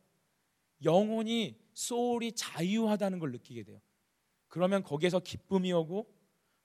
영혼이 0.84 1.58
soul이 1.74 2.32
자유하다는 2.32 3.18
걸 3.18 3.32
느끼게 3.32 3.64
돼요. 3.64 3.80
그러면 4.48 4.82
거기에서 4.82 5.20
기쁨이 5.20 5.72
오고 5.72 6.10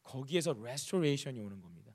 거기에서 0.04 0.54
restoration이 0.54 1.40
오는 1.40 1.62
겁니다. 1.62 1.94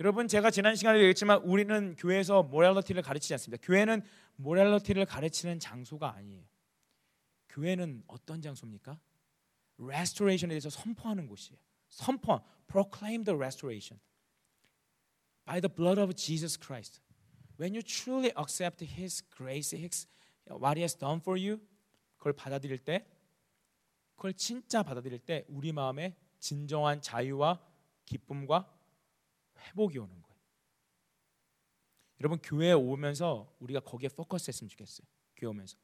여러분 0.00 0.26
제가 0.26 0.50
지난 0.50 0.74
시간에 0.74 0.98
얘기했지만 0.98 1.42
우리는 1.42 1.94
교회에서 1.96 2.42
morality를 2.42 3.02
가르치지 3.02 3.34
않습니다. 3.34 3.64
교회는 3.64 4.02
morality를 4.36 5.06
가르치는 5.06 5.60
장소가 5.60 6.14
아니에요. 6.14 6.42
교회는 7.50 8.02
어떤 8.08 8.42
장소입니까? 8.42 8.98
restoration에 9.78 10.48
대해서 10.48 10.70
선포하는 10.70 11.28
곳이에요. 11.28 11.58
선포, 11.88 12.40
proclaim 12.66 13.22
the 13.22 13.36
restoration 13.36 14.00
by 15.44 15.60
the 15.60 15.72
blood 15.72 16.00
of 16.00 16.14
Jesus 16.14 16.58
Christ. 16.58 17.00
When 17.58 17.74
you 17.74 17.82
truly 17.82 18.32
accept 18.36 18.84
His 18.84 19.22
grace, 19.36 19.76
His 19.76 20.06
what 20.50 20.78
He 20.78 20.82
has 20.82 20.96
done 20.96 21.20
for 21.20 21.38
you, 21.38 21.60
그걸 22.18 22.32
받아들일 22.32 22.78
때 22.78 23.06
그걸 24.16 24.32
진짜 24.34 24.82
받아들일 24.82 25.18
때 25.18 25.44
우리 25.48 25.72
마음에 25.72 26.16
진정한 26.38 27.00
자유와 27.00 27.60
기쁨과 28.04 28.70
회복이 29.58 29.98
오는 29.98 30.10
거예요. 30.10 30.24
여러분 32.20 32.38
교회에 32.42 32.72
오면서 32.72 33.54
우리가 33.60 33.80
거기에 33.80 34.08
포커스했으면 34.08 34.68
좋겠어요. 34.68 35.06
교회 35.36 35.50
오면서 35.50 35.76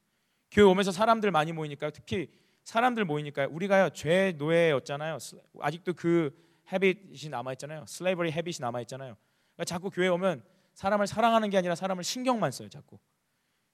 교회 0.51 0.65
오면서 0.65 0.93
사람들 0.93 1.31
많이 1.31 1.53
모이니까요. 1.53 1.91
특히 1.91 2.31
사람들 2.65 3.05
모이니까요. 3.05 3.49
우리가요 3.51 3.91
죄 3.91 4.33
노예였잖아요. 4.37 5.19
아직도 5.61 5.95
그 5.95 6.31
habit이 6.73 7.29
남아 7.31 7.53
있잖아요. 7.53 7.85
slavery 7.87 8.33
habit이 8.33 8.59
남아 8.61 8.81
있잖아요. 8.83 9.17
그러니까 9.55 9.65
자꾸 9.65 9.91
교회 9.91 10.09
오면 10.09 10.43
사람을 10.81 11.07
사랑하는 11.07 11.51
게 11.51 11.59
아니라 11.59 11.75
사람을 11.75 12.03
신경만 12.03 12.53
써요. 12.53 12.71
자꾸 12.71 12.99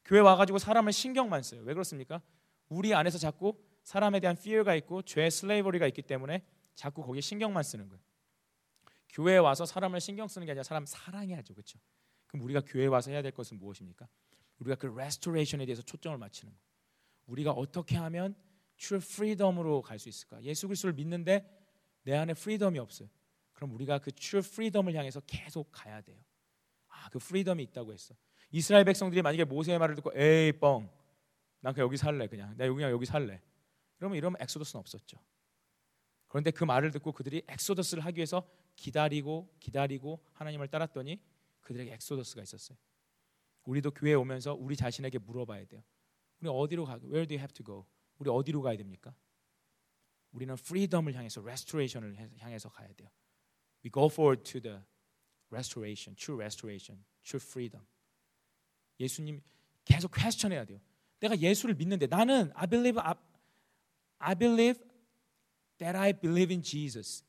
교회 0.04 0.18
와가지고 0.18 0.58
사람을 0.58 0.92
신경만 0.92 1.44
써요. 1.44 1.60
왜 1.62 1.72
그렇습니까? 1.72 2.20
우리 2.68 2.94
안에서 2.94 3.16
자꾸 3.16 3.56
사람에 3.84 4.18
대한 4.18 4.36
fear가 4.36 4.74
있고 4.74 5.02
죄 5.02 5.30
slavery가 5.30 5.86
있기 5.86 6.02
때문에 6.02 6.44
자꾸 6.74 7.04
거기에 7.04 7.20
신경만 7.20 7.62
쓰는 7.62 7.88
거예요. 7.88 8.02
교회에 9.10 9.36
와서 9.36 9.64
사람을 9.64 10.00
신경 10.00 10.26
쓰는 10.26 10.46
게 10.46 10.50
아니라 10.50 10.64
사람 10.64 10.84
사랑해야죠. 10.84 11.54
그렇죠? 11.54 11.78
그럼 12.26 12.42
우리가 12.44 12.62
교회에 12.66 12.86
와서 12.86 13.12
해야 13.12 13.22
될 13.22 13.30
것은 13.30 13.56
무엇입니까? 13.60 14.08
우리가 14.58 14.74
그 14.74 14.86
restoration에 14.86 15.64
대해서 15.64 15.82
초점을 15.82 16.18
맞추는 16.18 16.52
거예요. 16.52 16.64
우리가 17.26 17.52
어떻게 17.52 17.96
하면 17.96 18.34
true 18.78 19.00
freedom으로 19.00 19.80
갈 19.80 20.00
수 20.00 20.08
있을까? 20.08 20.42
예수 20.42 20.66
그리스도를 20.66 20.94
믿는데 20.94 21.48
내 22.02 22.16
안에 22.16 22.34
freedom이 22.34 22.80
없어요. 22.80 23.08
그럼 23.52 23.72
우리가 23.74 24.00
그 24.00 24.10
true 24.10 24.44
freedom을 24.44 24.96
향해서 24.96 25.20
계속 25.20 25.68
가야 25.70 26.00
돼요. 26.00 26.18
아, 27.06 27.08
그 27.08 27.20
freedom이 27.20 27.62
있다고 27.62 27.92
했어. 27.92 28.16
이스라엘 28.50 28.84
백성들이 28.84 29.22
만약에 29.22 29.44
모세의 29.44 29.78
말을 29.78 29.94
듣고 29.94 30.10
에이 30.16 30.52
뻥. 30.58 30.90
난 31.60 31.72
그냥 31.72 31.86
여기 31.86 31.96
살래 31.96 32.26
그냥. 32.26 32.56
나 32.56 32.68
그냥 32.68 32.90
여기 32.90 33.06
살래. 33.06 33.40
그러면 33.96 34.18
이러면 34.18 34.40
Exodus는 34.40 34.80
없었죠. 34.80 35.16
그런데 36.26 36.50
그 36.50 36.64
말을 36.64 36.90
듣고 36.90 37.12
그들이 37.12 37.42
Exodus를 37.46 38.04
하기 38.06 38.18
위해서 38.18 38.48
기다리고 38.74 39.54
기다리고 39.60 40.20
하나님을 40.32 40.66
따랐더니 40.66 41.22
그들에게 41.60 41.92
Exodus가 41.92 42.42
있었어요. 42.42 42.76
우리도 43.62 43.92
교회에 43.92 44.14
오면서 44.14 44.54
우리 44.54 44.74
자신에게 44.74 45.18
물어봐야 45.18 45.64
돼요. 45.66 45.82
우리 46.40 46.50
어디로 46.50 46.86
가? 46.86 46.94
Where 47.04 47.26
do 47.26 47.36
you 47.36 47.38
have 47.38 47.52
to 47.54 47.64
go? 47.64 47.86
우리 48.18 48.30
어디로 48.30 48.62
가야 48.62 48.76
됩니까? 48.76 49.14
우리는 50.32 50.54
freedom을 50.56 51.14
향해서 51.14 51.40
restoration을 51.40 52.38
향해서 52.38 52.68
가야 52.68 52.92
돼요. 52.94 53.08
We 53.84 53.92
go 53.92 54.06
forward 54.06 54.42
to 54.50 54.60
the 54.60 54.80
restoration, 55.50 56.16
true 56.16 56.38
restoration, 56.38 57.02
true 57.22 57.40
freedom. 57.40 57.84
예수님 58.98 59.42
계속 59.84 60.12
question해야 60.12 60.64
돼요. 60.64 60.80
내가 61.20 61.38
예수를 61.38 61.74
믿는데 61.74 62.06
나는 62.06 62.50
I 62.54 62.66
believe 62.66 63.00
I 64.18 64.34
believe 64.34 64.80
that 65.78 65.96
I 65.96 66.12
believe 66.12 66.52
in 66.52 66.62
Jesus. 66.62 67.24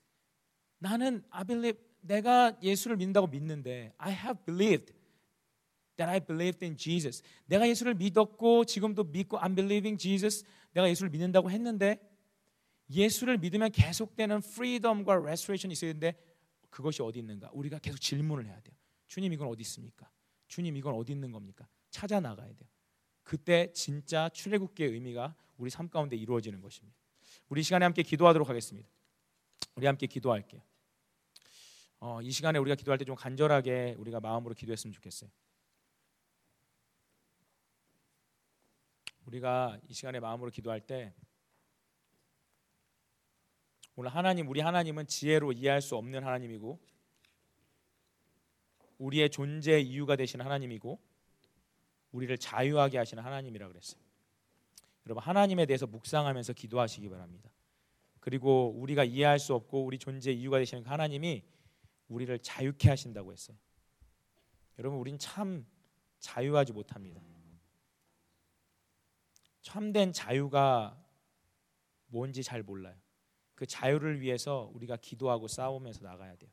나는 0.80 1.24
I 1.30 1.44
believe 1.44 1.80
내가 2.02 2.58
예수를 2.62 2.98
믿는다고 2.98 3.28
믿는데 3.28 3.94
I 3.98 4.14
have 4.14 4.46
believed 4.46 4.94
that 5.98 6.10
I 6.10 6.20
believed 6.20 6.64
in 6.64 6.78
Jesus. 6.78 7.24
내가 7.46 7.68
예수를 7.68 7.96
믿었고 7.96 8.66
지금도 8.66 9.06
믿고 9.06 9.38
I'm 9.40 9.56
believing 9.56 10.02
Jesus. 10.02 10.46
내가 10.74 10.90
예수를 10.90 11.10
믿는다고 11.10 11.52
했는데 11.52 12.00
예수를 12.90 13.38
믿으면 13.38 13.72
계속되는 13.72 14.38
freedom과 14.38 15.16
restoration이 15.16 15.74
있어야 15.74 15.94
되는데 15.94 16.16
그것이 16.70 17.02
어디 17.02 17.20
있는가? 17.20 17.50
우리가 17.54 17.80
계속 17.80 18.00
질문을 18.00 18.46
해야 18.46 18.60
돼요. 18.62 18.76
주님 19.08 19.34
이건 19.34 19.48
어디 19.48 19.62
있습니까? 19.62 20.10
주님 20.48 20.76
이건 20.78 20.96
어디 20.96 21.12
있는 21.12 21.32
겁니까? 21.32 21.68
찾아 21.90 22.20
나가야 22.20 22.48
돼요. 22.48 22.70
그때 23.24 23.72
진짜 23.74 24.30
출애굽기의 24.30 24.92
의미가 24.92 25.36
우리 25.58 25.70
삶 25.70 25.90
가운데 25.90 26.16
이루어지는 26.16 26.62
것입니다. 26.62 26.98
우리 27.50 27.64
시간에 27.64 27.84
함께 27.86 28.04
기도하도록 28.04 28.48
하겠습니다. 28.48 28.90
우리 29.76 29.86
함께 29.86 30.08
기도할게요. 30.08 30.62
어, 32.00 32.22
이 32.22 32.32
시간에 32.32 32.60
우리가 32.60 32.76
기도할 32.76 32.98
때 32.98 33.06
좀 33.06 33.16
간절하게 33.16 33.96
우리가 33.98 34.20
마음으로 34.20 34.54
기도했으면 34.54 34.94
좋겠어요. 34.94 35.30
우리가 39.26 39.80
이 39.88 39.94
시간에 39.94 40.20
마음으로 40.20 40.52
기도할 40.52 40.80
때 40.80 41.14
오늘 44.00 44.14
하나님 44.14 44.48
우리 44.48 44.60
하나님은 44.60 45.08
지혜로 45.08 45.54
이해할 45.54 45.82
수 45.82 45.96
없는 45.96 46.24
하나님이고 46.24 46.80
우리의 49.00 49.32
존재 49.32 49.80
이유가 49.80 50.16
되시는 50.16 50.46
하나님이고 50.46 51.00
우리를 52.12 52.38
자유하게 52.38 53.00
하시는 53.00 53.24
하나님이라 53.24 53.68
그랬어요. 53.68 54.00
여러분 55.08 55.24
하나님에 55.24 55.66
대해서 55.66 55.88
묵상하면서 55.88 56.54
기도하시기 56.54 57.10
바랍니다. 57.10 57.50
그리고 58.20 58.70
우리가 58.78 59.04
이해할 59.04 59.40
수 59.40 59.56
없고 59.56 59.84
우리 59.84 59.98
존재 59.98 60.32
이유가 60.32 60.60
되시는 60.60 60.84
그 60.84 60.90
하나님이 60.90 61.44
우리를 62.08 62.38
자유케 62.38 62.90
하신다고 62.90 63.34
했어요. 63.34 63.58
여러분 64.78 65.00
우린 65.00 65.18
참 65.18 65.66
자유하지 66.20 66.72
못합니다. 66.72 67.20
참된 69.64 70.14
자유가 70.14 71.04
뭔지 72.10 72.44
잘 72.44 72.62
몰라요. 72.62 72.96
그 73.58 73.66
자유를 73.66 74.22
위해서 74.22 74.70
우리가 74.76 74.98
기도하고 74.98 75.48
싸우면서 75.48 76.06
나가야 76.06 76.36
돼요. 76.36 76.52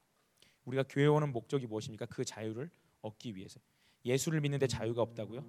우리가 0.64 0.84
교회 0.88 1.04
오는 1.04 1.30
목적이 1.32 1.66
무엇입니까? 1.66 2.06
그 2.06 2.24
자유를 2.24 2.70
얻기 3.02 3.36
위해서. 3.36 3.60
예수를 4.06 4.40
믿는데 4.40 4.66
자유가 4.66 5.02
없다고요? 5.02 5.44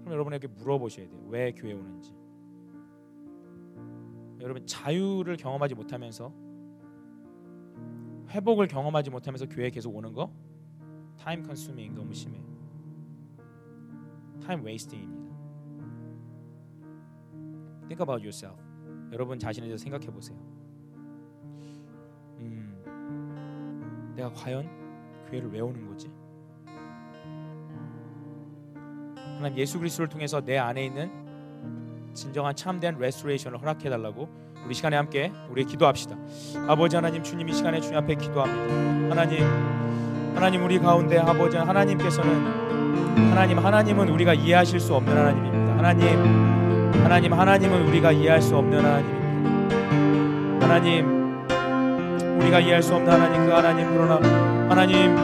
그럼 0.00 0.06
여러분에게 0.08 0.48
물어보셔야 0.48 1.08
돼요. 1.08 1.24
왜 1.28 1.52
교회 1.52 1.74
오는지. 1.74 2.12
여러분 4.40 4.66
자유를 4.66 5.36
경험하지 5.36 5.76
못하면서 5.76 6.34
회복을 8.30 8.66
경험하지 8.66 9.10
못하면서 9.10 9.46
교회에 9.46 9.70
계속 9.70 9.94
오는 9.94 10.12
거 10.12 10.34
time 11.16 11.44
consuming 11.44 11.94
너무 11.94 12.12
심해. 12.12 12.42
time 14.42 14.64
wasting입니다. 14.64 15.23
Think 17.88 18.00
about 18.00 18.22
yourself. 18.22 18.58
여러분 19.12 19.38
자신에 19.38 19.66
대해서 19.66 19.82
생각해 19.82 20.06
보세요. 20.06 20.36
음, 22.38 24.12
내가 24.16 24.32
과연 24.32 24.68
교회를 25.30 25.50
왜 25.52 25.60
오는 25.60 25.86
거지? 25.86 26.10
하나님 29.36 29.58
예수 29.58 29.78
그리스도를 29.78 30.08
통해서 30.08 30.40
내 30.40 30.58
안에 30.58 30.84
있는 30.84 31.10
진정한 32.14 32.54
참된 32.54 32.96
레스토레이션을 32.98 33.60
허락해 33.60 33.90
달라고 33.90 34.28
우리 34.64 34.74
시간에 34.74 34.96
함께 34.96 35.32
우리 35.50 35.64
기도합시다. 35.64 36.16
아버지 36.68 36.96
하나님 36.96 37.22
주님 37.22 37.48
이 37.48 37.52
시간에 37.52 37.80
주님 37.80 37.98
앞에 37.98 38.14
기도합니다. 38.14 39.10
하나님 39.10 39.44
하나님 40.34 40.64
우리 40.64 40.78
가운데 40.78 41.18
아버지 41.18 41.56
하나님께서는 41.56 43.30
하나님 43.30 43.58
하나님은 43.58 44.08
우리가 44.08 44.34
이해하실 44.34 44.80
수 44.80 44.94
없는 44.94 45.14
하나님입니다. 45.16 45.76
하나님 45.76 46.63
하나님 47.02 47.32
하나님은 47.32 47.88
우리가 47.88 48.12
이해할 48.12 48.40
수 48.40 48.56
없는 48.56 48.84
하나님입니다. 48.84 50.66
하나님 50.66 51.24
우리가 52.40 52.60
이해할 52.60 52.82
수 52.82 52.94
없는 52.94 53.12
하나님 53.12 53.46
그 53.46 53.52
하나님 53.52 53.88
그러나 53.92 54.14
하나님 54.68 55.16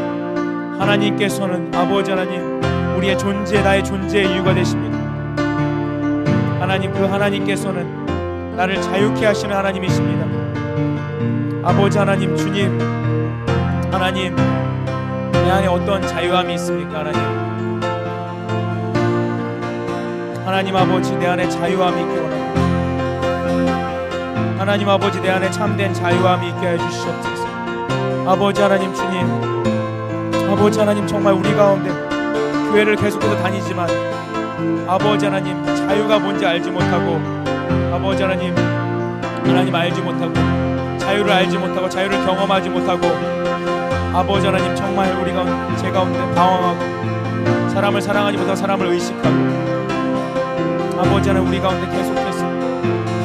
하나님께서는 0.81 1.75
아버지 1.75 2.11
하나님 2.11 2.61
우리의 2.97 3.19
존재 3.19 3.63
나의 3.63 3.85
존재의 3.85 4.33
이유가 4.33 4.55
되십니다. 4.55 4.99
하나님 6.61 6.93
그 6.93 7.05
하나님께서는 7.05 8.57
나를 8.57 8.81
자유케 8.81 9.27
하시는 9.27 9.55
하나님이십니다. 9.55 10.27
아버지 11.63 11.99
하나님 11.99 12.37
주님 12.37 12.79
하나님 13.91 14.35
내 15.33 15.51
안에 15.51 15.67
어떤 15.67 16.01
자유함이 16.03 16.55
있습니까 16.55 17.01
하나님 17.01 17.50
하나님 20.51 20.75
아버지 20.75 21.15
내 21.15 21.29
안에 21.29 21.49
자유함이 21.49 22.01
있기 22.01 22.13
원합니다. 22.19 22.61
하나님 24.59 24.89
아버지 24.89 25.21
내 25.21 25.31
안에 25.31 25.49
참된 25.49 25.95
자유함이 25.95 26.49
있게 26.49 26.71
해 26.71 26.77
주시옵소서. 26.77 27.47
아버지 28.27 28.61
하나님 28.61 28.93
주님 28.93 29.29
아버지 30.51 30.81
하나님 30.81 31.07
정말 31.07 31.35
우리 31.35 31.55
가운데 31.55 31.89
교회를 32.69 32.97
계속해서 32.97 33.41
다니지만 33.41 33.89
아버지 34.89 35.27
하나님 35.27 35.65
자유가 35.65 36.19
뭔지 36.19 36.45
알지 36.45 36.69
못하고 36.73 37.21
아버지 37.95 38.25
하나님 38.25 38.53
하나님 39.45 39.73
알지 39.73 40.01
못하고 40.01 40.35
자유를 40.99 41.31
알지 41.31 41.59
못하고 41.59 41.89
자유를 41.89 42.27
경험하지 42.27 42.71
못하고 42.71 43.07
아버지 44.13 44.47
하나님 44.47 44.75
정말 44.75 45.17
우리 45.23 45.33
가운데 45.33 45.77
제 45.77 45.93
가운데 45.93 46.19
방황하고 46.35 47.71
사람을 47.71 48.03
사랑하지 48.03 48.37
못하고 48.37 48.57
사람을 48.57 48.87
의식하고 48.89 49.50
아버지 51.01 51.31
하나님 51.31 51.49
우리 51.49 51.59
가운데 51.61 51.87
계속해서 51.91 52.45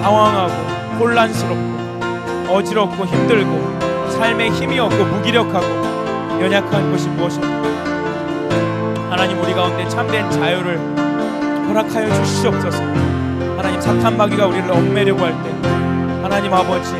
방황하고 0.01 0.53
혼란스럽고 0.97 2.53
어지럽고 2.53 3.05
힘들고 3.05 4.09
삶에 4.11 4.47
힘이 4.49 4.79
없고 4.79 5.03
무기력하고 5.03 5.65
연약한 6.41 6.89
것이 6.91 7.09
무엇입니까? 7.09 7.63
하나님 9.09 9.41
우리 9.41 9.53
가운데 9.53 9.87
참된 9.89 10.29
자유를 10.31 10.77
허락하여 11.67 12.13
주시옵소서. 12.13 12.81
하나님 13.57 13.81
사탄 13.81 14.15
마귀가 14.15 14.47
우리를 14.47 14.71
얽매려고 14.71 15.25
할 15.25 15.33
때 15.43 15.51
하나님 16.21 16.53
아버지 16.53 16.93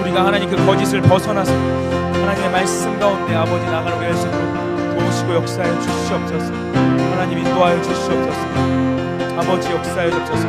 우리가 0.00 0.26
하나님 0.26 0.50
그 0.50 0.56
거짓을 0.66 1.00
벗어나서 1.02 1.52
하나님의 1.52 2.50
말씀 2.50 2.98
가운데 2.98 3.34
아버지 3.36 3.64
나가는 3.66 3.96
우리의 3.98 4.12
으로 4.12 4.98
도우시고 4.98 5.34
역사하여 5.34 5.80
주시옵소서. 5.80 6.52
하나님 7.12 7.38
인도하여 7.38 7.80
주시옵소서. 7.82 8.81
아버지 9.42 9.72
역사하여 9.72 10.10
주옵소서. 10.10 10.48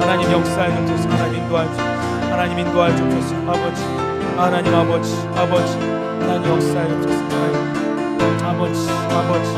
하나님 0.00 0.30
역사하여 0.30 0.86
주옵소서. 0.86 1.08
하나님 1.08 1.42
인도하여. 1.42 1.68
하나님 2.30 2.58
인도하여 2.58 2.94
주옵소서. 2.94 3.36
아버지 3.50 3.82
하나님 4.36 4.74
아버지 4.74 5.16
아버지 5.28 5.78
하나님 5.78 6.50
역사하여 6.50 7.00
주옵소서. 7.00 7.24
하나님 7.24 7.56
아버지 8.44 8.90
아버지 8.90 9.50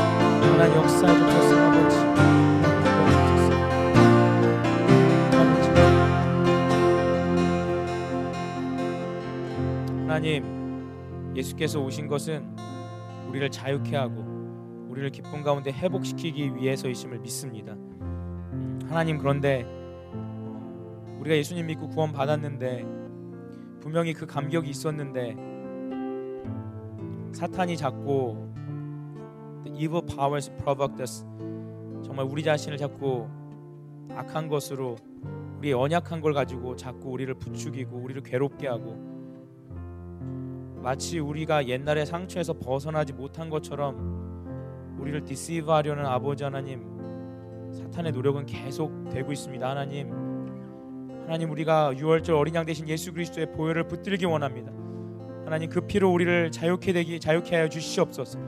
하나님 0.47 0.75
역사하여 0.77 1.17
주옵소서. 1.19 1.53
아버지 1.67 1.97
하나님 10.07 11.33
예수께서 11.35 11.81
오신 11.81 12.07
것은 12.07 12.55
우리를 13.27 13.51
자유케 13.51 13.97
하고 13.97 14.23
우리를 14.89 15.09
기쁨 15.11 15.43
가운데 15.43 15.71
회복시키기 15.73 16.55
위해서이심을 16.55 17.19
믿습니다. 17.19 17.75
음, 18.87 18.89
하나님 18.89 19.17
그런데 19.17 19.65
우리가 21.19 21.35
예수님 21.35 21.67
믿고 21.67 21.89
구원 21.89 22.13
받았는데 22.13 22.85
분명히 23.81 24.13
그 24.13 24.25
감격이 24.25 24.69
있었는데 24.69 25.35
사탄이 27.33 27.77
자꾸 27.77 28.47
the 29.63 29.77
evil 29.77 30.05
powers 30.05 30.49
provoke 30.57 30.99
us. 31.01 31.25
정말 32.03 32.25
우리 32.25 32.43
자신을 32.43 32.77
자꾸 32.77 33.27
악한 34.09 34.47
것으로 34.47 34.95
우리의 35.57 35.73
언약한 35.73 36.21
걸 36.21 36.33
가지고 36.33 36.75
자꾸 36.75 37.11
우리를 37.11 37.33
부추기고 37.33 37.97
우리를 37.97 38.23
괴롭게 38.23 38.67
하고 38.67 38.95
마치 40.81 41.19
우리가 41.19 41.67
옛날의 41.67 42.05
상처에서 42.05 42.53
벗어나지 42.53 43.11
못한 43.13 43.49
것처럼 43.49 44.95
우리를 44.99 45.25
디시브하려는 45.25 46.05
아버지 46.05 46.43
하나님 46.43 46.96
사탄의 47.73 48.11
노력은 48.11 48.45
계속 48.45 49.09
되고 49.09 49.31
있습니다. 49.31 49.69
하나님 49.69 50.11
하나님 51.23 51.51
우리가 51.51 51.93
6월절 51.93 52.37
어린 52.37 52.55
양 52.55 52.65
대신 52.65 52.87
예수 52.87 53.11
그리스도의 53.11 53.51
보혈을 53.51 53.87
붙들기 53.87 54.25
원합니다. 54.25 54.71
하나님 55.43 55.69
그 55.69 55.81
피로 55.81 56.11
우리를 56.11 56.51
자유케 56.51 56.93
되기 56.93 57.19
자유케 57.19 57.55
하여 57.55 57.67
주시옵소서. 57.67 58.39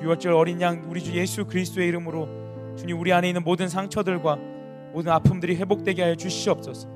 6월절 0.00 0.36
어린 0.36 0.60
양 0.60 0.84
우리 0.88 1.02
주 1.02 1.12
예수 1.14 1.46
그리스도의 1.46 1.88
이름으로 1.88 2.76
주님 2.76 2.98
우리 2.98 3.12
안에 3.12 3.28
있는 3.28 3.42
모든 3.42 3.68
상처들과 3.68 4.36
모든 4.92 5.12
아픔들이 5.12 5.56
회복되게 5.56 6.02
하여 6.02 6.14
주시옵소서. 6.14 6.88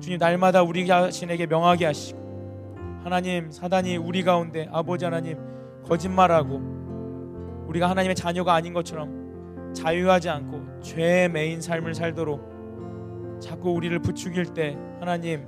주님 0.00 0.18
날마다 0.18 0.62
우리 0.62 0.86
자신에게 0.86 1.46
명하게 1.46 1.86
하시고 1.86 3.00
하나님 3.04 3.50
사단이 3.50 3.96
우리 3.96 4.22
가운데 4.22 4.68
아버지 4.70 5.04
하나님 5.04 5.38
거짓말하고 5.84 7.64
우리가 7.68 7.90
하나님의 7.90 8.14
자녀가 8.14 8.54
아닌 8.54 8.72
것처럼 8.72 9.72
자유하지 9.74 10.28
않고 10.28 10.61
죄에 10.82 11.28
매인 11.28 11.60
삶을 11.60 11.94
살도록 11.94 13.38
자꾸 13.40 13.70
우리를 13.72 13.98
부추길 14.00 14.54
때 14.54 14.76
하나님 15.00 15.46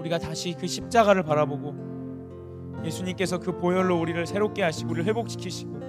우리가 0.00 0.18
다시 0.18 0.54
그 0.58 0.66
십자가를 0.66 1.22
바라보고 1.22 2.82
예수님께서 2.84 3.38
그 3.38 3.56
보혈로 3.58 3.98
우리를 3.98 4.26
새롭게 4.26 4.62
하시고 4.62 4.90
우리를 4.90 5.08
회복시키시고 5.08 5.80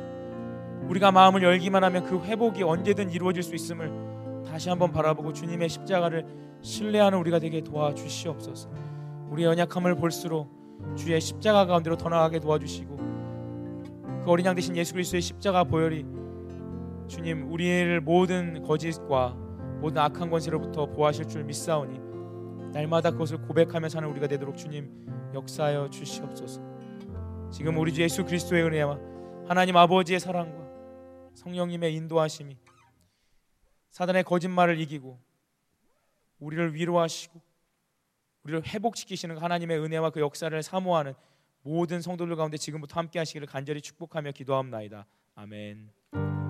우리가 0.88 1.12
마음을 1.12 1.44
열기만 1.44 1.84
하면 1.84 2.04
그 2.04 2.20
회복이 2.20 2.64
언제든 2.64 3.10
이루어질 3.10 3.44
수 3.44 3.56
있음을 3.56 4.44
다시 4.46 4.70
한번 4.70 4.92
바라보고 4.92 5.34
주님의 5.34 5.68
십자가를 5.68 6.26
신뢰하는 6.62 7.18
우리가 7.20 7.40
되게 7.40 7.62
도와주시옵소서. 7.62 8.70
우리의 9.32 9.50
연약함을 9.50 9.96
볼수록 9.96 10.50
주의 10.96 11.20
십자가 11.20 11.66
가운데로 11.66 11.98
더 11.98 12.10
나아가게 12.10 12.40
도와주시고 12.40 12.96
그 14.24 14.32
어린 14.32 14.46
양 14.46 14.56
대신 14.56 14.76
예수 14.78 14.94
그리스도의 14.94 15.22
십자가 15.22 15.64
보혈이 15.64 16.06
주님 17.08 17.52
우리를 17.52 18.02
모든 18.02 18.64
거짓과 18.64 19.36
모든 19.80 20.02
악한 20.02 20.30
권세로부터 20.30 20.88
보호하실 20.88 21.28
줄 21.28 21.44
믿사오니 21.44 22.00
날마다 22.74 23.12
그것을 23.12 23.42
고백하며 23.42 23.90
사는 23.90 24.08
우리가 24.10 24.28
되도록 24.28 24.58
주님 24.58 25.32
역사하여 25.34 25.90
주시옵소서. 25.90 26.62
지금 27.52 27.78
우리 27.78 27.94
주 27.94 28.02
예수 28.02 28.26
그리스도의 28.26 28.64
은혜와 28.64 29.00
하나님 29.48 29.78
아버지의 29.78 30.20
사랑과 30.20 30.66
성령님의 31.36 31.94
인도하심이 31.96 32.58
사단의 33.92 34.24
거짓말을 34.24 34.80
이기고 34.82 35.20
우리를 36.40 36.74
위로하시고 36.74 37.40
우리를 38.44 38.68
회복시키시는 38.68 39.38
하나님의 39.38 39.80
은혜와 39.80 40.10
그 40.10 40.20
역사를 40.20 40.62
사모하는 40.62 41.14
모든 41.62 42.02
성도들 42.02 42.36
가운데 42.36 42.58
지금부터 42.58 43.00
함께 43.00 43.20
하시기를 43.20 43.48
간절히 43.48 43.82
축복하며 43.82 44.32
기도합나이다. 44.32 45.06
아멘. 45.36 46.45